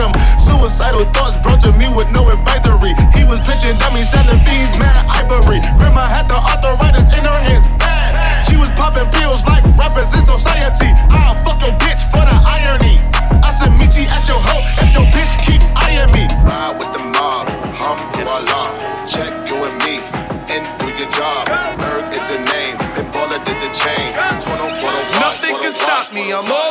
him. 0.00 0.12
Suicidal 0.40 1.04
thoughts 1.12 1.36
brought 1.36 1.60
to 1.62 1.72
me 1.76 1.88
with 1.92 2.08
no 2.12 2.28
advisory. 2.30 2.96
He 3.12 3.24
was 3.24 3.40
pitching 3.44 3.76
dummies, 3.78 4.08
selling 4.10 4.40
fiends, 4.44 4.74
mad 4.80 5.04
ivory. 5.08 5.60
Grandma 5.76 6.08
had 6.08 6.28
the 6.28 6.38
arthritis 6.40 7.04
in 7.12 7.24
her 7.24 7.40
hands, 7.44 7.68
bad. 7.76 8.16
She 8.48 8.56
was 8.56 8.70
popping 8.74 9.08
pills 9.12 9.44
like 9.44 9.64
rappers 9.76 10.10
in 10.16 10.24
society. 10.24 10.90
I'll 11.12 11.36
fuck 11.44 11.60
your 11.60 11.76
bitch 11.80 12.02
for 12.08 12.24
the 12.24 12.36
irony. 12.36 12.96
I 13.44 13.52
said, 13.52 13.72
meet 13.76 13.92
you 13.96 14.08
at 14.08 14.24
your 14.26 14.40
hoe 14.40 14.64
if 14.80 14.90
your 14.96 15.06
bitch 15.12 15.32
keep 15.44 15.62
eyeing 15.76 16.10
me. 16.12 16.24
Ride 16.42 16.74
with 16.80 16.92
the 16.96 17.04
mob, 17.04 17.48
alhamdulillah. 17.48 19.06
Check 19.06 19.32
you 19.48 19.60
and 19.64 19.76
me, 19.84 20.00
and 20.48 20.64
do 20.80 20.88
your 20.96 21.10
job. 21.12 21.48
Erg 21.48 22.08
is 22.08 22.24
the 22.24 22.40
name, 22.52 22.76
Bimbola 22.96 23.38
did 23.44 23.58
the 23.60 23.70
chain. 23.76 24.16
Torno 24.40 24.40
for 24.40 24.56
the 24.56 24.68
watch, 24.80 25.20
Nothing 25.20 25.56
can 25.60 25.72
stop 25.76 26.12
me. 26.12 26.32
I'm 26.32 26.50
all 26.50 26.58
up. 26.58 26.63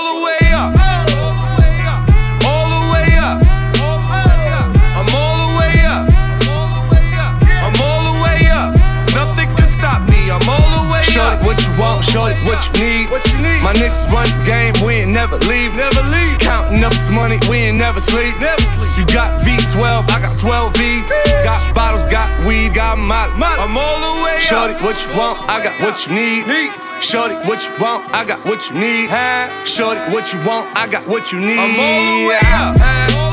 What 12.03 12.13
you 12.13 12.19
want, 12.19 12.25
show 12.25 12.25
it 12.25 12.37
what 12.45 12.59
you 12.67 12.83
need. 12.83 13.11
What 13.11 13.23
you 13.31 13.37
need? 13.37 13.61
My 13.63 13.73
niggas 13.73 14.09
run 14.11 14.27
the 14.27 14.45
game, 14.45 14.73
we 14.85 15.03
ain't 15.03 15.11
never 15.11 15.37
leave. 15.47 15.75
Never 15.75 16.01
leave. 16.09 16.39
Counting 16.39 16.83
up 16.83 16.91
this 16.91 17.11
money, 17.11 17.39
we 17.49 17.57
ain't 17.57 17.77
never 17.77 17.99
sleep. 17.99 18.39
Never 18.39 18.61
sleep. 18.61 18.97
You 18.97 19.05
got 19.13 19.41
V12, 19.41 20.09
I 20.09 20.19
got 20.19 20.37
12 20.39 20.77
V's. 20.77 21.07
Got 21.43 21.75
bottles, 21.75 22.07
got 22.07 22.29
weed, 22.45 22.73
got 22.73 22.97
molly. 22.97 23.33
I'm 23.35 23.77
all 23.77 23.99
the 23.99 24.23
way 24.23 24.35
up. 24.35 24.41
Shorty, 24.41 24.73
what 24.83 24.99
you 25.05 25.17
want, 25.17 25.39
I 25.49 25.63
got 25.63 25.79
what 25.81 26.05
you 26.05 26.13
need. 26.13 26.47
Need. 26.47 26.71
Shorty, 27.01 27.35
what 27.47 27.63
you 27.63 27.71
want, 27.79 28.13
I 28.13 28.25
got 28.25 28.43
what 28.45 28.69
you 28.69 28.75
need. 28.79 29.09
Huh? 29.09 29.63
Shorty, 29.63 29.99
what 30.13 30.31
you 30.33 30.39
want, 30.43 30.75
I 30.77 30.87
got 30.87 31.07
what 31.07 31.31
you 31.31 31.39
need. 31.39 31.59
I'm 31.59 31.79
all 31.79 32.19
the 32.19 32.27
way 32.27 32.39
up. 32.53 33.32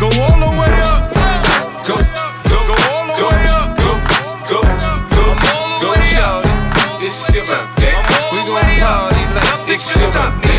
Go 0.00 0.06
all 0.06 0.40
the 0.40 0.50
way 0.56 0.72
up. 0.80 1.12
Go, 1.86 1.96
go, 2.48 2.58
Go 2.64 2.74
all 2.88 3.04
the 3.06 3.14
go, 3.20 3.28
way 3.28 3.46
up. 3.52 3.76
go, 3.76 3.92
go, 4.48 4.60
go, 5.12 5.24
go, 5.82 5.88
shout 6.08 6.44
it. 6.46 7.04
It's 7.04 7.34
your 7.34 7.44
birthday. 7.44 7.92
We 8.32 8.38
gon' 8.48 8.64
party 8.80 9.20
like 9.36 9.68
it's 9.68 9.84
your 9.94 10.10
birthday. 10.10 10.56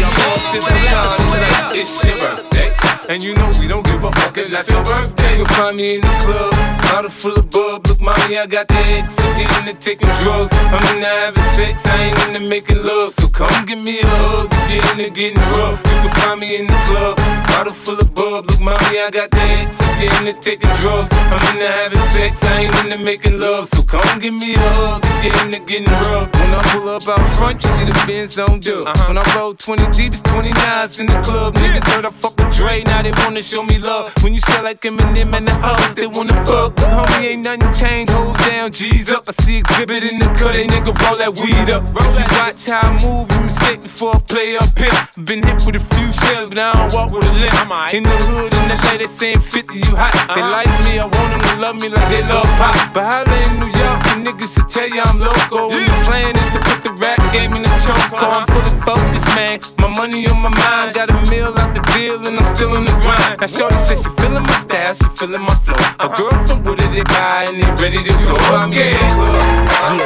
It's 0.54 0.68
a 0.68 0.94
party 0.94 1.26
like 1.42 1.76
it's 1.76 2.04
your 2.06 2.18
birthday. 2.20 2.70
And 3.10 3.24
you 3.24 3.34
know 3.34 3.50
we 3.60 3.68
don't 3.68 3.84
give 3.86 4.04
a 4.04 4.12
fuck, 4.12 4.38
it's 4.38 4.52
not 4.52 4.70
your 4.70 4.84
birthday. 4.84 5.38
You'll 5.38 5.46
find 5.48 5.76
me 5.76 5.96
in 5.96 6.02
the 6.02 6.16
club, 6.24 6.54
bottle 6.84 7.10
full 7.10 7.36
of 7.40 7.50
bub. 7.50 7.91
Look, 8.02 8.18
mommy, 8.18 8.38
I 8.38 8.48
got 8.48 8.68
the 8.68 8.74
X, 8.74 9.16
I'm 9.20 9.38
getting 9.38 9.68
into 9.68 9.80
taking 9.80 10.10
drugs. 10.22 10.52
I'm 10.54 10.96
into 10.96 11.08
having 11.08 11.44
sex, 11.54 11.86
I 11.86 12.04
ain't 12.06 12.28
into 12.28 12.48
making 12.48 12.84
love. 12.84 13.14
So 13.14 13.28
come 13.28 13.66
give 13.66 13.78
me 13.78 14.00
a 14.00 14.08
hug, 14.08 14.50
if 14.52 14.74
you're 14.74 15.06
into 15.06 15.10
getting 15.14 15.42
rough. 15.54 15.78
You 15.86 15.98
can 16.02 16.10
find 16.22 16.40
me 16.40 16.58
in 16.58 16.68
the 16.68 16.74
club, 16.90 17.18
bottle 17.48 17.74
full 17.74 18.00
of 18.00 18.14
bub. 18.14 18.48
Look, 18.50 18.60
mommy, 18.60 19.00
I 19.00 19.10
got 19.12 19.30
the 19.30 19.38
X, 19.38 19.80
I'm 19.82 20.02
getting 20.02 20.28
into 20.28 20.42
taking 20.42 20.74
drugs. 20.82 21.10
I'm 21.14 21.54
into 21.54 21.68
having 21.68 22.00
sex, 22.00 22.44
I 22.44 22.62
ain't 22.62 22.76
into 22.84 22.98
making 23.04 23.40
love. 23.40 23.70
So 23.70 23.84
come 23.84 24.20
give 24.20 24.34
me 24.34 24.56
a 24.56 24.60
hug, 24.60 25.02
if 25.06 25.36
you're 25.36 25.46
into 25.46 25.60
getting 25.60 25.94
rough. 26.10 26.34
When 26.34 26.54
I 26.54 26.62
pull 26.74 26.90
up 26.90 27.08
out 27.08 27.34
front, 27.36 27.64
you 27.64 27.70
see 27.70 27.86
the 27.86 27.94
Benz 28.08 28.40
on 28.40 28.60
dub. 28.60 28.88
Uh-huh. 28.88 29.08
When 29.10 29.18
I 29.18 29.36
roll 29.38 29.54
20 29.54 29.88
deep, 29.92 30.14
it's 30.14 30.22
20 30.24 30.50
knives 30.50 31.00
in 31.00 31.06
the 31.06 31.20
club. 31.22 31.54
Niggas 31.56 31.86
heard 31.94 32.06
I 32.06 32.10
fuck 32.10 32.36
with 32.38 32.52
Dre, 32.56 32.84
now 32.84 33.04
they 33.04 33.12
wanna 33.24 33.44
show 33.44 33.64
me 33.64 33.78
love. 33.78 34.12
When 34.24 34.34
you 34.34 34.40
sell 34.40 34.64
like 34.64 34.82
Eminem 34.82 35.38
and 35.38 35.48
the 35.48 35.54
hoes, 35.54 35.96
they 35.96 36.08
wanna 36.08 36.34
fuck. 36.46 36.74
Homie, 36.76 37.38
ain't 37.38 37.44
nothing 37.44 37.72
changed, 37.74 37.91
hold 38.10 38.38
down, 38.40 38.72
G's 38.72 39.12
up. 39.12 39.28
I 39.28 39.32
see 39.44 39.58
exhibit 39.58 40.12
in 40.12 40.20
the 40.20 40.26
cut, 40.40 40.54
they 40.54 40.68
nigga 40.68 40.94
roll 41.04 41.18
that 41.18 41.36
weed 41.40 41.70
up. 41.70 41.84
If 41.92 42.12
you 42.18 42.26
watch 42.40 42.66
how 42.68 42.88
I 42.88 42.92
move, 43.04 43.32
you 43.32 43.42
mistake 43.44 43.82
before 43.82 44.16
I 44.16 44.20
play 44.20 44.58
up 44.58 44.72
here. 44.78 44.92
Been 45.26 45.44
hit 45.44 45.64
with 45.66 45.76
a 45.76 45.84
few 45.96 46.10
shells, 46.14 46.50
but 46.50 46.58
I 46.58 46.72
don't 46.74 46.94
walk 46.94 47.12
with 47.12 47.28
a 47.28 47.34
limp. 47.34 47.94
In 47.94 48.04
the 48.04 48.18
hood, 48.32 48.54
in 48.54 48.66
the 48.72 48.78
lady 48.88 49.08
saying 49.08 49.42
50, 49.42 49.78
you 49.78 49.96
hot. 49.96 50.14
They 50.36 50.42
like 50.42 50.72
me, 50.88 51.00
I 51.00 51.06
want 51.06 51.30
them 51.36 51.42
to 51.42 51.54
love 51.60 51.76
me 51.82 51.90
like 51.90 52.08
they 52.10 52.24
love 52.24 52.48
pop. 52.56 52.76
But 52.94 53.04
holla 53.04 53.38
in 53.48 53.60
New 53.60 53.72
York, 53.72 54.00
the 54.08 54.16
niggas 54.24 54.56
to 54.56 54.64
tell 54.72 54.88
you 54.88 55.02
I'm 55.04 55.20
loco. 55.20 55.70
When 55.70 55.86
the 55.86 56.00
plan 56.08 56.36
is 56.36 56.50
to 56.56 56.60
put 56.64 56.80
the 56.84 56.94
rap 56.96 57.20
game 57.34 57.54
in 57.54 57.64
the 57.64 57.74
choke. 57.84 58.00
I'm 58.16 58.48
fully 58.48 58.74
focused, 58.88 59.28
man. 59.36 59.60
My 59.80 59.90
money 59.98 60.28
on 60.28 60.40
my 60.40 60.52
mind, 60.56 60.96
got 60.96 61.12
a 61.12 61.18
meal 61.30 61.54
out 61.58 61.74
the 61.76 61.82
deal, 61.94 62.20
and 62.26 62.40
I'm 62.40 62.48
still 62.56 62.76
in 62.76 62.86
the 62.86 62.96
grind. 63.04 63.40
Now, 63.42 63.48
Shorty 63.48 63.78
says 63.78 64.04
she 64.04 64.10
feeling 64.22 64.44
my 64.44 64.58
style, 64.64 64.96
she 64.96 65.08
feeling 65.18 65.44
my 65.44 65.56
flow. 65.66 65.82
A 66.00 66.08
girl 66.16 66.38
from 66.48 66.64
Wooded, 66.64 66.92
they 66.92 67.04
buy, 67.04 67.46
and 67.50 67.60
they 67.62 67.70
ready 67.82 67.98
to 67.98 68.14
go. 68.14 68.36
I'm 68.54 68.70
club. 68.70 68.74
Yeah, 68.74 68.94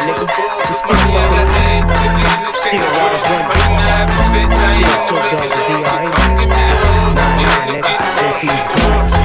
nigga. 0.07 0.25
Money, 0.88 1.17
I 1.17 1.27
got 1.35 1.47
the 1.51 1.59
if 1.91 2.13
you 2.15 2.23
in 2.23 2.41
the 2.45 2.51
check, 2.63 2.79
I'm 2.79 3.11
in 3.11 3.75
the 3.75 3.91
having 3.91 4.23
sex, 4.31 4.47
I 4.47 4.79
ain't 4.79 4.88
making 4.88 5.75
love. 5.83 5.99
So 6.01 6.15
come 6.15 6.31
give 6.39 6.49
me 6.49 6.55
a 6.55 6.71
hug, 6.71 7.19
if 8.23 8.43
you're 8.43 9.24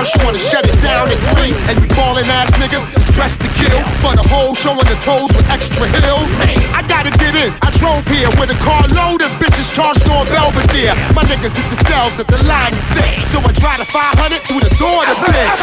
fire 0.00 0.04
marshal 0.04 0.24
wanna 0.24 0.38
shut 0.38 0.64
it 0.64 0.69
cells 11.90 12.14
that 12.22 12.30
the 12.30 12.38
line 12.46 12.70
is 12.70 12.84
thick. 12.94 13.26
So 13.26 13.42
I 13.42 13.50
try 13.58 13.74
to 13.74 13.86
500 13.86 14.46
through 14.46 14.62
the 14.62 14.70
door 14.78 15.02
to 15.02 15.14
bitch. 15.26 15.58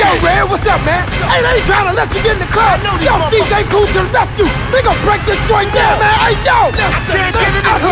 Yo, 0.00 0.08
Red, 0.24 0.48
what's 0.48 0.64
up, 0.64 0.80
man? 0.88 1.04
Hey, 1.28 1.44
they 1.44 1.60
ain't 1.60 1.68
trying 1.68 1.88
to 1.92 1.94
let 1.94 2.08
you 2.16 2.20
get 2.24 2.40
in 2.40 2.42
the 2.42 2.48
club. 2.48 2.80
Yo, 3.04 3.12
DJ 3.28 3.60
Kool 3.68 3.84
to 3.92 4.00
the 4.00 4.08
rescue. 4.08 4.48
We 4.72 4.80
gonna 4.80 4.96
break 5.04 5.20
this 5.28 5.40
joint 5.44 5.68
down, 5.76 6.00
man. 6.00 6.16
Hey, 6.24 6.34
yo. 6.40 6.72
I 6.72 7.00
can't 7.12 7.32
get 7.36 7.52
in 7.52 7.60
this 7.60 7.84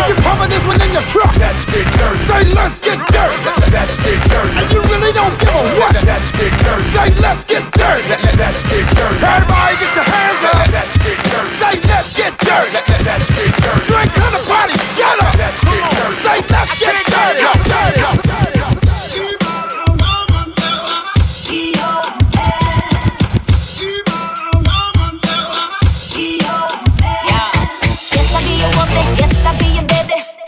And 0.00 0.04
you 0.08 0.16
pumping 0.24 0.48
this 0.48 0.64
one 0.64 0.80
in 0.80 0.90
your 0.96 1.04
truck. 1.12 1.32
Let's 1.36 1.68
get 1.68 1.84
dirty. 1.92 2.24
Say, 2.24 2.42
let's 2.56 2.76
get 2.80 2.98
dirty. 3.12 3.36
Let's 3.68 3.94
get 4.00 4.18
dirty. 4.32 4.52
And 4.56 4.68
you 4.72 4.80
really 4.88 5.12
don't 5.12 5.36
give 5.36 5.52
a 5.52 5.62
what. 5.76 5.92
Let's 6.08 6.32
get 6.32 6.52
dirty. 6.64 6.88
Say, 6.96 7.08
let's 7.20 7.44
get 7.44 7.64
dirty. 7.76 8.04
Let's 8.40 8.64
get 8.64 8.84
dirty. 8.96 9.20
Everybody 9.20 9.74
get 9.76 9.92
your 9.92 10.08
hands 10.08 10.40
up. 10.48 10.64
Let's 10.72 10.94
get 11.04 11.18
dirty. 11.28 11.52
Say, 11.60 11.74
let's 11.84 12.16
get 12.16 12.32
dirty. 12.40 12.87
You 13.08 13.14
ain't 13.96 14.12
come 14.12 14.34
get 14.34 14.44
dirty. 14.44 14.74
Say, 16.20 16.44
let's 16.52 16.78
get 16.78 17.06
dirty. 17.08 17.42
Dirty. 17.64 18.28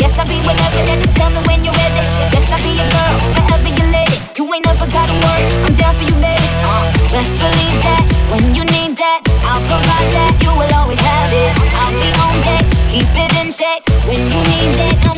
Yes, 0.01 0.19
I 0.19 0.25
be 0.25 0.37
whatever 0.45 0.85
that 0.85 0.99
you 1.01 1.13
tell 1.17 1.31
me 1.31 1.41
when 1.49 1.65
you're 1.65 1.73
ready. 1.73 2.05
Yes, 2.29 2.53
I 2.53 2.61
be 2.61 2.77
your 2.77 2.89
girl. 2.93 3.17
Your 3.79 3.89
lady. 3.89 4.17
You 4.37 4.53
ain't 4.53 4.67
gotta 4.93 5.15
worry. 5.17 5.45
I'm 5.65 5.75
down 5.77 5.95
for 5.97 6.05
you, 6.05 6.17
baby. 6.21 6.49
Uh, 6.69 6.93
believe 7.41 7.80
Keep 12.91 13.05
it 13.15 13.33
in 13.47 13.53
check. 13.53 13.83
When 14.05 14.19
you 14.19 14.43
need 14.51 14.75
that, 14.75 15.10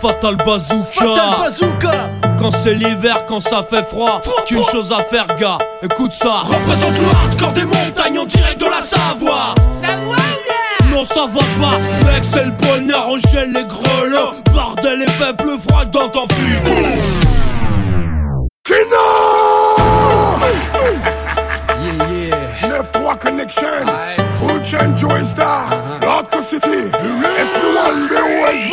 Fatal 0.00 0.36
Bazooka. 0.36 0.84
Fatal 0.90 1.38
Bazooka. 1.38 2.10
Quand 2.38 2.50
c'est 2.50 2.74
l'hiver, 2.74 3.24
quand 3.26 3.40
ça 3.40 3.62
fait 3.62 3.84
froid, 3.84 4.20
qu'une 4.46 4.64
chose 4.64 4.92
à 4.92 5.02
faire 5.02 5.26
gars, 5.36 5.58
écoute 5.82 6.12
ça. 6.12 6.42
Représente 6.42 6.98
le 6.98 7.06
hardcore 7.06 7.52
des 7.52 7.64
montagnes 7.64 8.18
en 8.18 8.26
direct 8.26 8.60
de 8.60 8.66
la 8.66 8.80
Savoie. 8.80 9.54
Savoie 9.70 10.16
Non 10.90 11.04
ça 11.04 11.26
va 11.26 11.40
pas, 11.60 11.78
mec 12.12 12.22
c'est 12.22 12.44
le 12.44 12.50
bonheur, 12.50 13.06
on 13.08 13.18
gèle 13.18 13.52
les 13.52 13.64
grelots. 13.64 14.34
Bordel 14.52 15.02
et 15.02 15.10
fait 15.10 15.36
plus 15.36 15.58
froid 15.58 15.84
dans 15.84 16.08
ton 16.08 16.26
frigo. 16.28 16.70
Yeah, 21.84 22.10
yeah. 22.10 22.44
9-3 22.64 23.18
Connection. 23.18 23.86
Full 24.38 24.64
chain 24.64 24.96
Joy 24.96 25.24
Star. 25.26 25.68
Hardcore 26.02 26.42
City. 26.42 26.68
SP1 26.68 28.08
BOS 28.08 28.70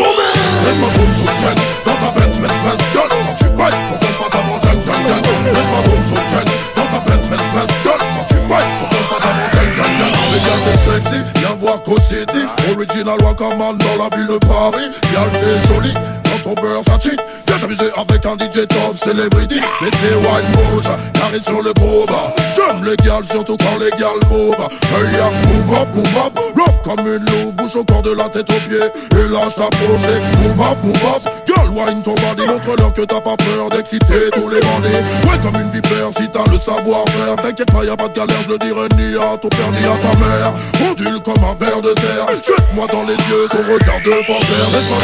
Original 13.01 13.17
Wakaman 13.23 13.77
dans 13.77 14.03
la 14.03 14.15
ville 14.15 14.27
de 14.27 14.37
Paris. 14.37 14.91
Y'a 15.11 15.25
t'es 15.39 15.73
jolie. 15.73 15.93
Dans 15.93 16.53
ton 16.53 16.61
Versace. 16.61 17.17
Y'a 17.47 17.50
t'amuser 17.61 17.91
avec 17.95 18.25
un 18.25 18.35
DJ 18.35 18.67
top 18.67 18.97
celebrity. 19.03 19.61
Mais 19.81 19.89
c'est 20.01 20.15
white 20.15 20.51
bouge, 20.53 20.89
carré 21.13 21.39
sur 21.39 21.61
le 21.61 21.73
bas 21.73 22.33
J'aime 22.55 22.83
les 22.83 22.95
gals, 22.97 23.25
surtout 23.29 23.55
quand 23.57 23.77
les 23.79 23.91
gals 23.91 24.19
boubent 24.27 24.67
Hey 24.91 25.13
ya, 25.13 25.29
move 25.47 25.77
up, 25.77 25.87
move 25.95 26.17
up. 26.17 26.39
Rough 26.55 26.81
comme 26.83 27.05
une 27.05 27.25
loupe, 27.25 27.55
bouge 27.55 27.75
au 27.75 27.83
corps 27.83 28.01
de 28.01 28.11
la 28.11 28.29
tête 28.29 28.49
aux 28.49 28.69
pieds. 28.69 28.89
Et 29.11 29.27
lâche 29.31 29.55
ta 29.55 29.69
posée, 29.77 30.19
move 30.41 30.61
up, 30.61 30.77
move 30.83 31.05
up. 31.15 31.23
Girl, 31.45 31.69
wine 31.69 32.01
ton 32.01 32.15
body, 32.15 32.47
montre-leur 32.47 32.93
que 32.93 33.01
t'as 33.01 33.21
pas 33.21 33.37
peur 33.37 33.69
d'exciter 33.69 34.31
tous 34.33 34.49
les 34.49 34.59
bandits. 34.59 35.03
Ouais 35.25 35.37
comme 35.43 35.61
une 35.61 35.71
vipère, 35.71 36.09
si 36.17 36.27
t'as 36.29 36.49
le 36.51 36.57
savoir-faire. 36.57 37.35
T'inquiète 37.41 37.71
pas, 37.71 37.83
y'a 37.83 37.95
pas 37.95 38.07
de 38.07 38.13
galère, 38.13 38.41
je 38.43 38.49
le 38.49 38.57
dirai 38.57 38.87
ni 38.97 39.15
à 39.15 39.37
ton 39.37 39.49
père 39.49 39.71
ni 39.71 39.85
à 39.85 39.95
ta 40.01 40.17
mère. 40.17 40.53
Ondule 40.89 41.21
comme 41.21 41.43
un 41.43 41.53
verre 41.63 41.81
de 41.81 41.93
terre. 41.93 42.27
Jette-moi 42.43 42.87
dans 42.91 43.03
les 43.03 43.13
yeux 43.13 43.47
ton 43.49 43.59
regard 43.71 43.99
de 44.03 44.25
panthère. 44.25 44.69
Laisse-moi 44.71 44.97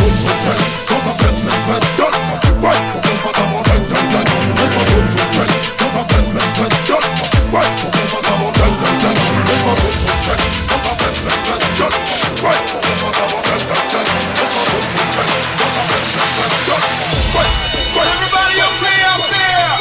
Everybody 18.00 18.62
up 18.62 18.74
there, 18.82 19.06
up 19.08 19.24
there. 19.30 19.74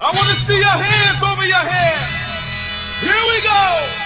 I 0.00 0.12
want 0.14 0.28
to 0.28 0.36
see 0.36 0.56
your 0.56 0.64
hands 0.64 1.22
over 1.22 1.44
your 1.44 1.56
head. 1.56 2.21
Here 3.02 3.24
we 3.30 3.38
go. 3.42 3.60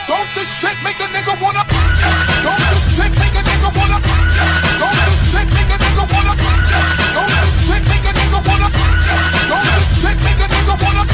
Don't 0.09 0.29
this 0.35 0.49
shit 0.59 0.77
make 0.83 1.01
a 1.01 1.09
nigga 1.13 1.35
wanna 1.41 1.63
Don't 1.69 2.61
this 2.65 2.83
shit 2.97 3.13
make 3.21 3.37
a 3.37 3.43
nigga 3.43 3.71
wanna 3.77 3.99
Don't 4.01 4.97
this 4.97 5.17
shit 5.31 5.49
make 5.53 5.69
a 5.69 5.77
nigga 5.83 6.05
wanna 6.13 6.33
Don't 6.33 7.29
this 7.29 7.53
shit 7.67 7.83
make 7.91 8.07
a 8.07 8.13
nigga 8.17 8.41
wanna 8.47 8.69
Don't 8.73 9.65
this 9.67 9.89
shit 10.01 10.19
make 10.25 10.41
a 10.41 10.49
nigga 10.49 10.75
wanna 10.81 11.05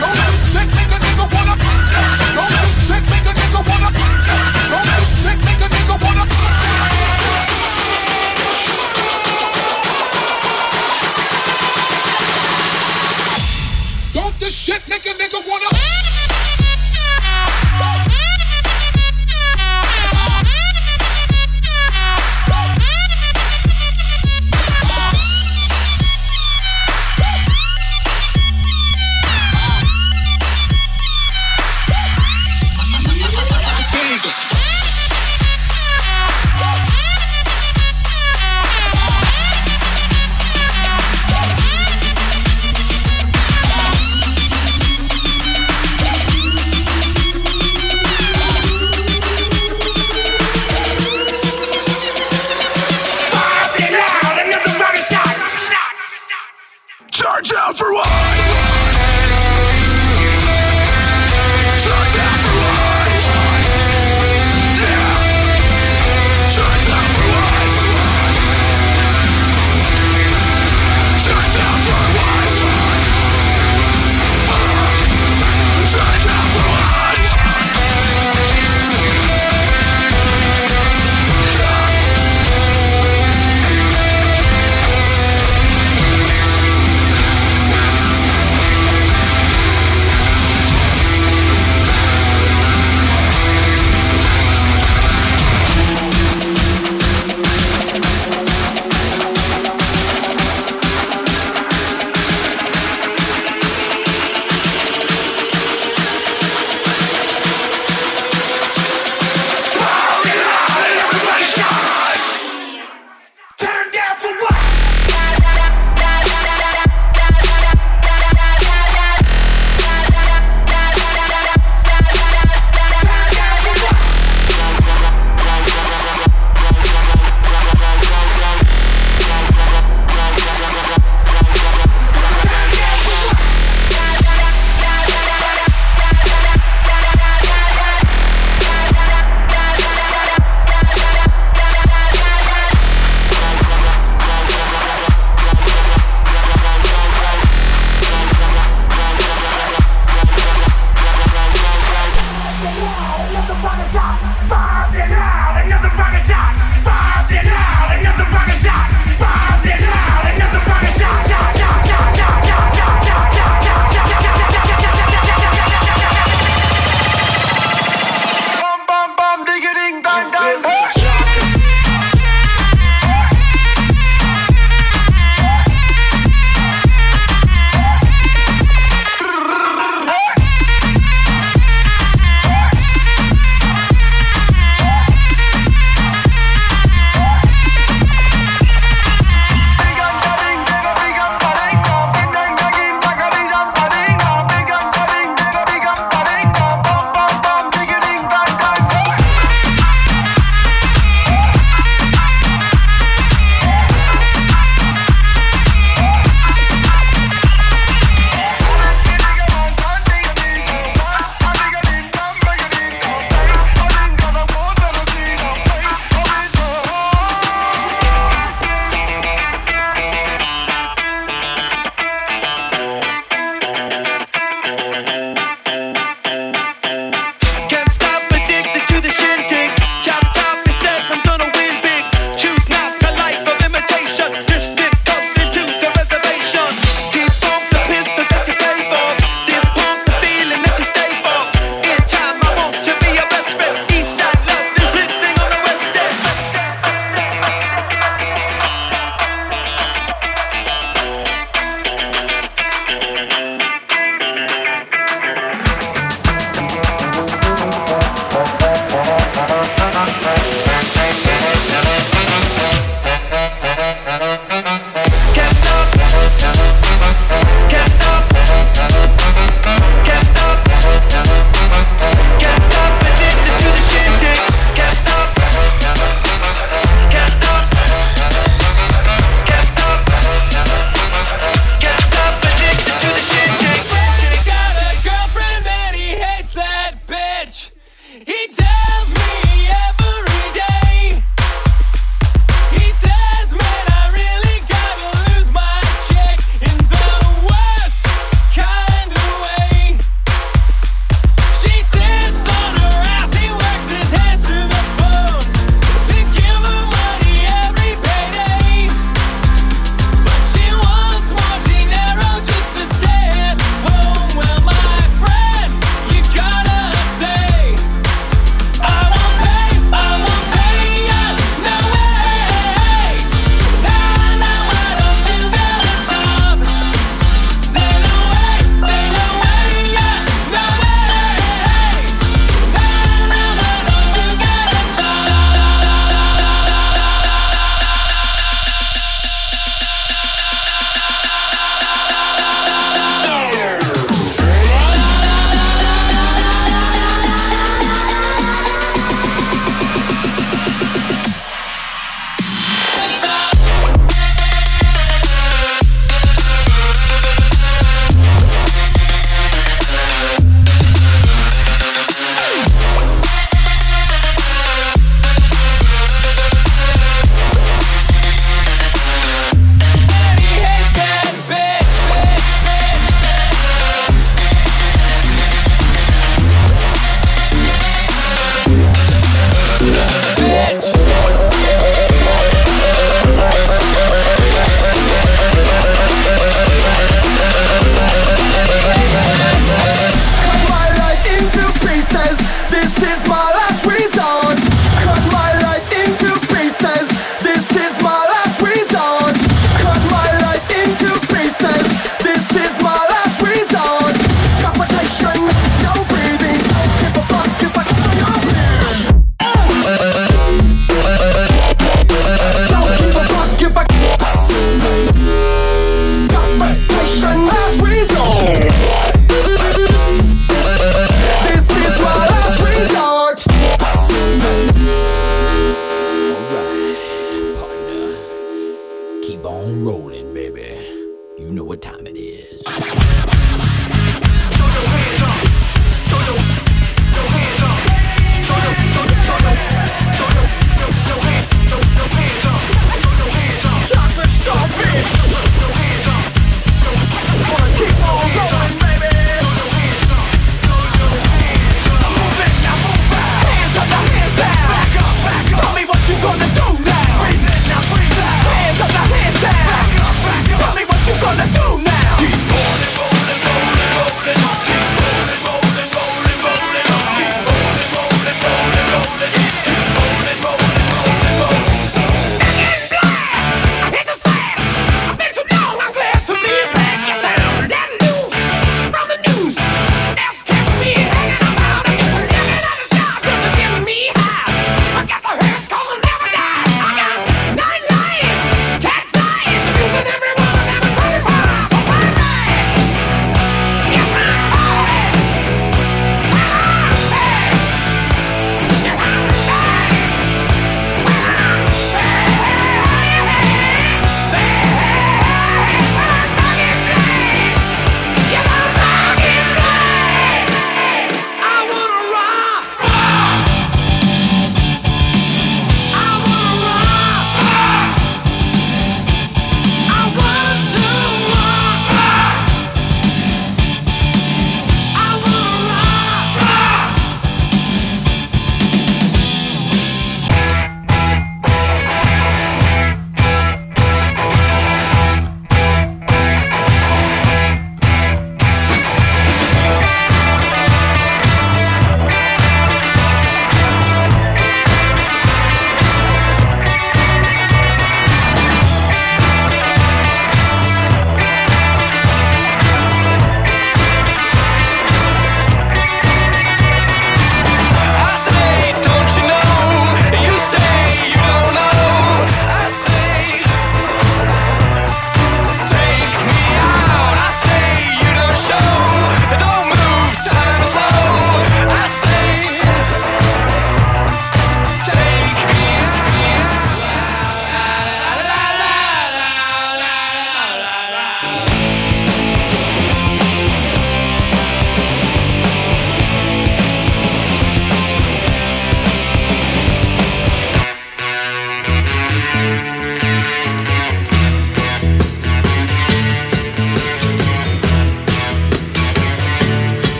Don't 0.00 0.16
this 0.16 0.38
shit 0.52 0.68
make 0.72 0.92
a 0.92 0.98
nigga 1.02 1.26
wanna 1.34 1.54
Don't 2.36 2.50
this 2.56 2.74
shit 2.86 3.04
make 3.10 3.26
a 3.26 3.34
nigga 3.36 3.60
wanna 3.68 3.90
Don't 4.72 4.86
this 4.88 5.08
shit 5.20 5.38
make 5.44 5.60
a 5.60 5.68
nigga 5.68 5.96
wanna 6.04 6.24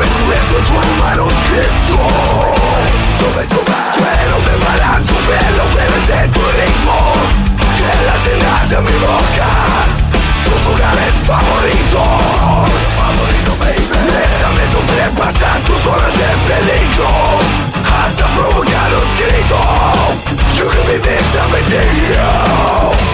Encuentro 0.00 0.58
tu 0.64 1.02
manuscrito. 1.02 1.98
Sube, 3.18 3.46
sube, 3.48 3.76
cuero 3.96 4.38
de 4.46 4.64
bala, 4.64 5.00
tu 5.02 5.14
pelo, 5.26 5.64
bebes 5.74 6.06
de 6.06 6.28
tu 6.28 6.40
ritmo. 6.56 7.12
Que 7.76 8.06
las 8.06 8.20
cenas 8.20 8.70
de 8.70 8.78
mi 8.80 8.98
boca. 9.00 10.07
Tus 10.44 10.60
lugares 10.66 11.14
favoritos. 11.24 12.68
Favorito, 12.96 13.52
baby. 13.60 13.88
Bésame 14.12 14.64
sobrepasar 14.66 15.60
tus 15.62 15.86
horas 15.86 16.12
de 16.12 16.30
peligro. 16.48 17.08
Hasta 17.84 18.26
provocar 18.26 18.90
los 18.92 19.08
gritos. 19.18 20.28
You 20.56 20.68
can 20.68 20.86
be 20.86 20.98
this, 20.98 21.36
I'm 21.36 21.52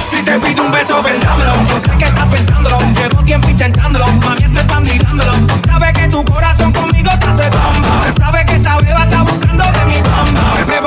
Si 0.09 0.22
te 0.22 0.39
pido 0.39 0.64
un 0.64 0.70
beso, 0.72 1.03
ven 1.03 1.20
dámelo. 1.20 1.53
Yo 1.68 1.81
sé 1.81 1.91
que 1.99 2.05
estás 2.05 2.27
pensándolo. 2.29 2.79
Llevo 2.95 3.22
tiempo 3.25 3.49
intentándolo. 3.51 4.07
Mami, 4.07 4.45
estoy 4.45 4.61
estás 4.61 4.81
mirándolo. 4.81 5.33
Sabes 5.66 5.93
que 5.93 6.09
tu 6.09 6.25
corazón 6.25 6.72
conmigo 6.72 7.11
te 7.18 7.27
hace 7.27 7.51
bomba. 7.51 8.03
Sabes 8.16 8.45
que 8.47 8.55
esa 8.57 8.77
beba 8.79 9.07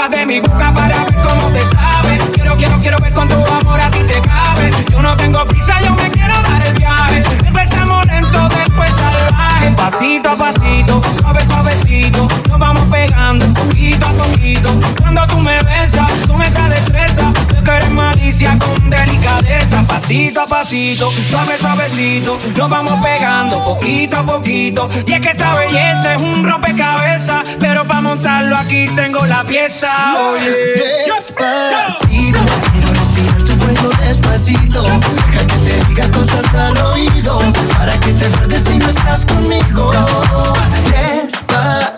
de 0.10 0.26
mi 0.26 0.40
boca 0.40 0.74
para 0.74 1.04
ver 1.04 1.16
cómo 1.16 1.52
te 1.52 1.62
sabe. 1.66 2.18
Quiero, 2.34 2.56
quiero, 2.56 2.80
quiero 2.80 2.98
ver 3.00 3.14
con 3.14 3.28
tu 3.28 3.36
amor 3.36 3.80
a 3.80 3.90
ti 3.90 4.00
te 4.04 4.22
cabe. 4.22 4.72
Yo 4.92 5.02
no 5.02 5.16
tengo 5.16 5.46
prisa, 5.46 5.82
yo 5.82 5.94
me 5.96 6.10
quiero 6.10 6.47
Empezamos 7.46 8.06
lento, 8.08 8.50
después 8.50 8.90
salvaje. 8.92 9.72
Pasito 9.72 10.30
a 10.30 10.36
pasito, 10.36 11.02
suave, 11.20 11.46
suavecito. 11.46 12.28
Nos 12.50 12.60
vamos 12.60 12.84
pegando 12.92 13.46
poquito 13.54 14.06
a 14.06 14.12
poquito. 14.12 14.70
Cuando 15.00 15.26
tú 15.28 15.40
me 15.40 15.60
besas 15.62 16.12
con 16.28 16.42
esa 16.42 16.68
destreza, 16.70 17.32
yo 17.54 17.64
que 17.64 17.72
eres 17.72 17.92
malicia 17.92 18.58
con 18.60 18.90
delicadeza. 18.90 19.84
Pasito 19.88 20.42
a 20.42 20.48
pasito, 20.48 21.12
suave, 21.30 21.58
suavecito. 21.60 22.38
Nos 22.58 22.70
vamos 22.70 23.00
pegando 23.04 23.64
poquito 23.64 24.18
a 24.18 24.26
poquito. 24.26 24.90
Y 25.06 25.14
es 25.14 25.22
que 25.22 25.30
esa 25.30 25.54
belleza 25.54 26.16
es 26.16 26.22
un 26.22 26.44
rompecabezas. 26.44 27.48
Pero 27.60 27.86
para 27.86 28.02
montarlo 28.02 28.58
aquí 28.58 28.88
tengo 28.96 29.26
la 29.26 29.44
pieza. 29.44 29.88
Oye, 30.32 31.06
Despacito, 31.14 32.40
cuello 33.88 34.08
despacito. 34.08 34.84
Deja 34.84 35.48
que 35.48 35.56
te 35.56 35.86
diga 35.88 36.12
cosas 36.12 36.56
al 36.56 36.78
oído. 36.78 37.40
Para 37.78 38.00
que 38.00 38.14
te 38.14 38.26
acuerdes 38.26 38.64
si 38.64 38.78
no 38.78 38.90
estás 38.90 39.26
conmigo. 39.26 39.92
Despacito, 40.92 41.97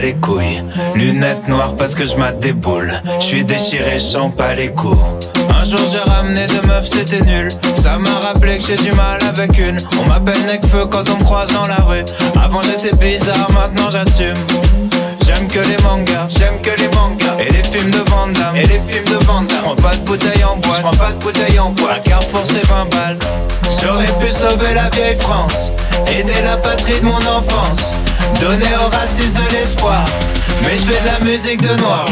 les 0.00 0.14
couilles. 0.14 0.62
Lunettes 0.94 1.48
noires 1.48 1.74
parce 1.76 1.94
que 1.94 2.06
je 2.06 2.14
boules. 2.52 2.92
Je 3.20 3.24
suis 3.24 3.44
déchiré, 3.44 3.94
je 3.94 4.04
sens 4.04 4.32
pas 4.34 4.54
les 4.54 4.68
coups. 4.68 4.98
Un 5.58 5.64
jour 5.64 5.80
j'ai 5.92 6.10
ramené 6.10 6.46
deux 6.46 6.66
meufs, 6.68 6.88
c'était 6.88 7.24
nul. 7.24 7.50
Ça 7.82 7.98
m'a 7.98 8.10
rappelé 8.10 8.58
que 8.58 8.64
j'ai 8.64 8.76
du 8.76 8.92
mal 8.92 9.18
avec 9.28 9.58
une. 9.58 9.78
On 10.00 10.08
m'appelle 10.08 10.40
Necfeu 10.46 10.86
quand 10.90 11.08
on 11.10 11.18
me 11.18 11.24
croise 11.24 11.52
dans 11.52 11.66
la 11.66 11.76
rue. 11.76 12.04
Avant 12.42 12.62
j'étais 12.62 12.96
bizarre, 12.96 13.48
maintenant 13.52 13.90
j'assume. 13.90 14.36
J'aime 15.24 15.46
que 15.48 15.60
les 15.60 15.76
mangas, 15.84 16.26
j'aime 16.28 16.60
que 16.60 16.70
les 16.80 16.88
mangas 16.88 17.36
Et 17.38 17.50
les 17.52 17.62
films 17.62 17.90
de 17.90 18.10
Van 18.10 18.26
Damme, 18.26 18.56
et 18.56 18.62
les 18.62 18.80
films 18.80 19.04
de 19.04 19.24
Van 19.26 19.42
Damme 19.42 19.58
J'prends 19.60 19.76
pas 19.76 19.94
de 19.94 20.04
bouteille 20.04 20.42
en 20.44 20.56
bois, 20.56 20.74
j'prends 20.76 20.90
pas 20.90 21.12
de 21.12 21.22
bouteille 21.22 21.58
en 21.60 21.70
bois 21.70 21.98
Carrefour 22.02 22.42
c'est 22.44 22.66
20 22.66 22.90
balles 22.90 23.18
J'aurais 23.80 24.06
pu 24.18 24.32
sauver 24.32 24.74
la 24.74 24.88
vieille 24.90 25.16
France 25.16 25.70
Aider 26.08 26.32
la 26.44 26.56
patrie 26.56 26.98
de 26.98 27.04
mon 27.04 27.14
enfance 27.14 27.94
Donner 28.40 28.74
aux 28.84 28.90
racistes 28.96 29.36
de 29.36 29.54
l'espoir 29.54 30.04
Mais 30.64 30.76
je 30.76 30.82
fais 30.82 31.00
de 31.00 31.06
la 31.06 31.30
musique 31.30 31.62
de 31.62 31.80
noir 31.80 32.06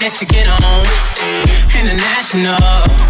that 0.00 0.20
you 0.22 0.26
get 0.26 0.48
on. 0.48 0.84
International. 1.76 3.09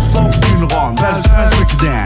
Sauf 0.00 0.34
une 0.52 0.64
ronde, 0.64 0.98
elle 0.98 1.16
seize 1.16 1.60
week-end. 1.60 2.04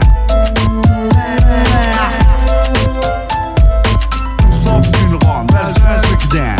Sauf 4.51 4.85
une 5.01 5.15
ronde, 5.15 5.51
elle 5.59 5.71
seize 5.73 6.05
week-end. 6.11 6.57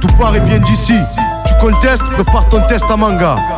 Tout 0.00 0.08
part 0.18 0.36
et 0.36 0.40
vient 0.40 0.58
d'ici. 0.60 0.94
Tu 1.46 1.54
contestes, 1.60 2.04
prépare 2.04 2.48
ton 2.48 2.60
test 2.68 2.84
à 2.88 2.96
manga. 2.96 3.57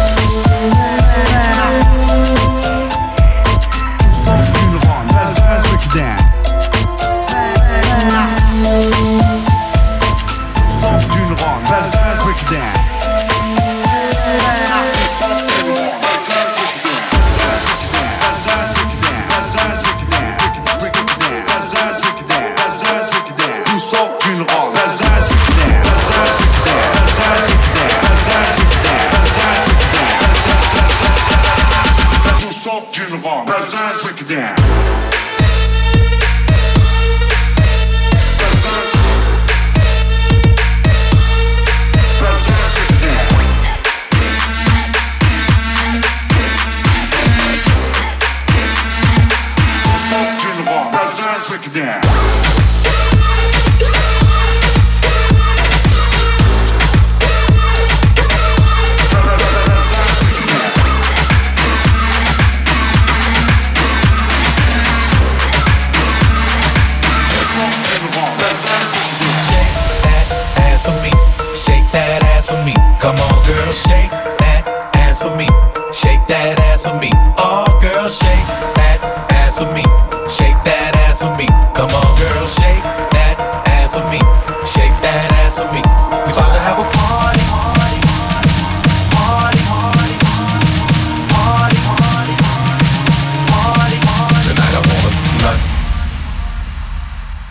Come 73.01 73.15
on, 73.17 73.45
girl, 73.47 73.71
shake 73.71 74.11
that 74.37 74.61
ass 74.93 75.23
for 75.23 75.35
me. 75.35 75.49
Shake 75.89 76.21
that 76.29 76.59
ass 76.69 76.85
for 76.85 76.93
me. 77.01 77.09
Oh, 77.33 77.65
girl, 77.81 78.05
shake 78.07 78.45
that 78.77 79.01
ass 79.41 79.57
for 79.57 79.65
me. 79.73 79.81
Shake 80.29 80.53
that 80.69 80.93
ass 81.09 81.25
for 81.25 81.33
me. 81.33 81.49
Come 81.73 81.89
on, 81.97 82.09
girl, 82.21 82.45
shake 82.45 82.85
that 83.17 83.41
ass 83.73 83.97
for 83.97 84.05
me. 84.05 84.21
Shake 84.69 84.93
that 85.01 85.33
ass 85.41 85.57
for 85.57 85.65
me. 85.73 85.81
We 85.81 86.29
about 86.29 86.53
to 86.53 86.61
have 86.61 86.77
a 86.77 86.85
party. 86.93 87.41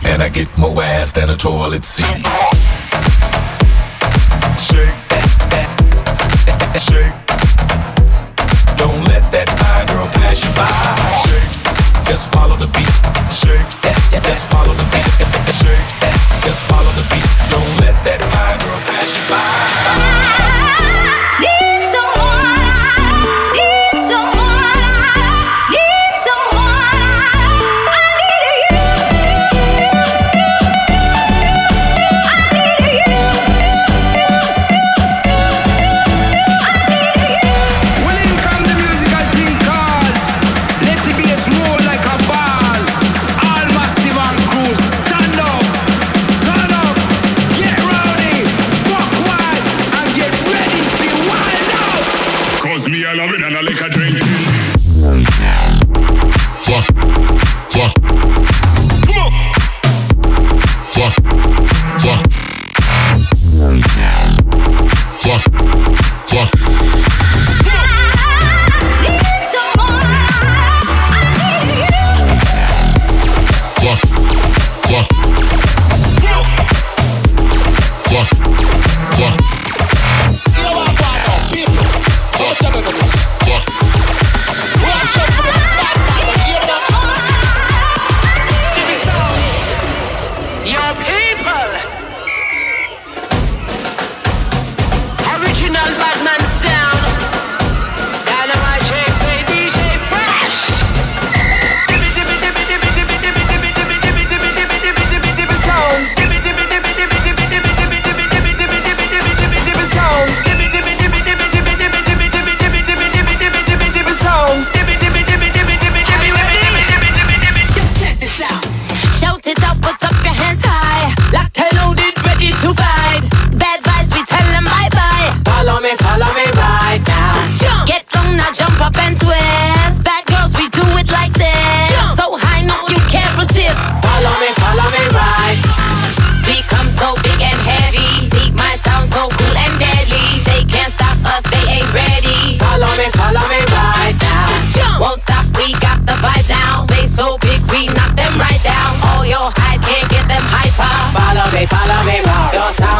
And 0.03 0.23
I 0.23 0.29
get 0.29 0.47
more 0.57 0.81
ass 0.81 1.11
than 1.11 1.29
a 1.29 1.35
toilet 1.35 1.83
seat. 1.83 2.25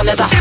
down 0.03 0.09
as 0.09 0.19
I 0.19 0.40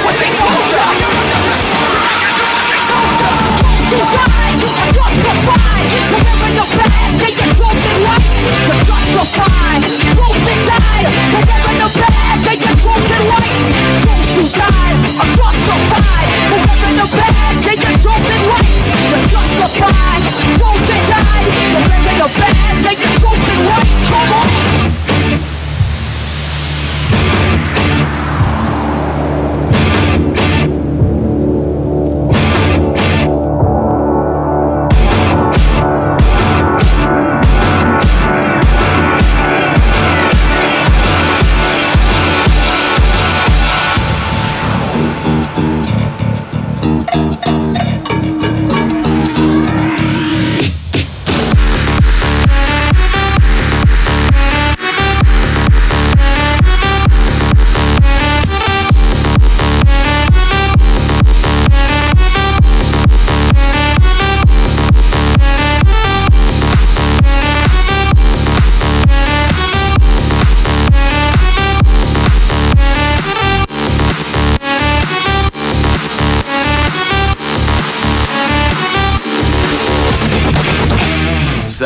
Justified. 9.11 9.83
Prove 10.15 10.47
and 10.47 10.61
die. 10.67 11.03
Bad, 11.81 12.39
say 12.43 12.55
you're 12.55 12.77
chosen 12.79 13.21
right. 13.27 13.51
Don't 14.05 14.31
you 14.37 14.45
die, 14.55 14.93
justified. 15.35 16.29
Whenever 16.51 16.89
you're 16.95 17.11
bad, 17.11 17.33
say 17.63 17.75
you're 17.75 17.97
chosen 17.99 18.39
right. 18.47 18.69
You're 19.11 19.27
justified. 19.27 20.00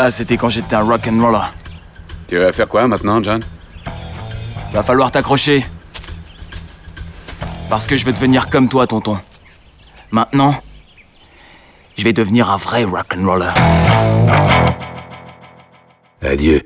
Ça, 0.05 0.11
c'était 0.11 0.37
quand 0.37 0.49
j'étais 0.49 0.75
un 0.75 0.83
rock'n'roller. 0.83 1.47
Tu 2.27 2.37
vas 2.37 2.51
faire 2.53 2.67
quoi 2.67 2.87
maintenant, 2.87 3.23
John? 3.23 3.41
Va 4.71 4.83
falloir 4.83 5.09
t'accrocher. 5.09 5.65
Parce 7.71 7.87
que 7.87 7.97
je 7.97 8.05
veux 8.05 8.13
devenir 8.13 8.51
comme 8.51 8.69
toi, 8.69 8.85
tonton. 8.85 9.17
Maintenant, 10.11 10.53
je 11.97 12.03
vais 12.03 12.13
devenir 12.13 12.51
un 12.51 12.57
vrai 12.57 12.83
rock'n'roller. 12.83 13.49
Adieu, 16.21 16.61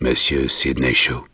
monsieur 0.00 0.46
Sidney 0.46 0.92
Shaw. 0.92 1.24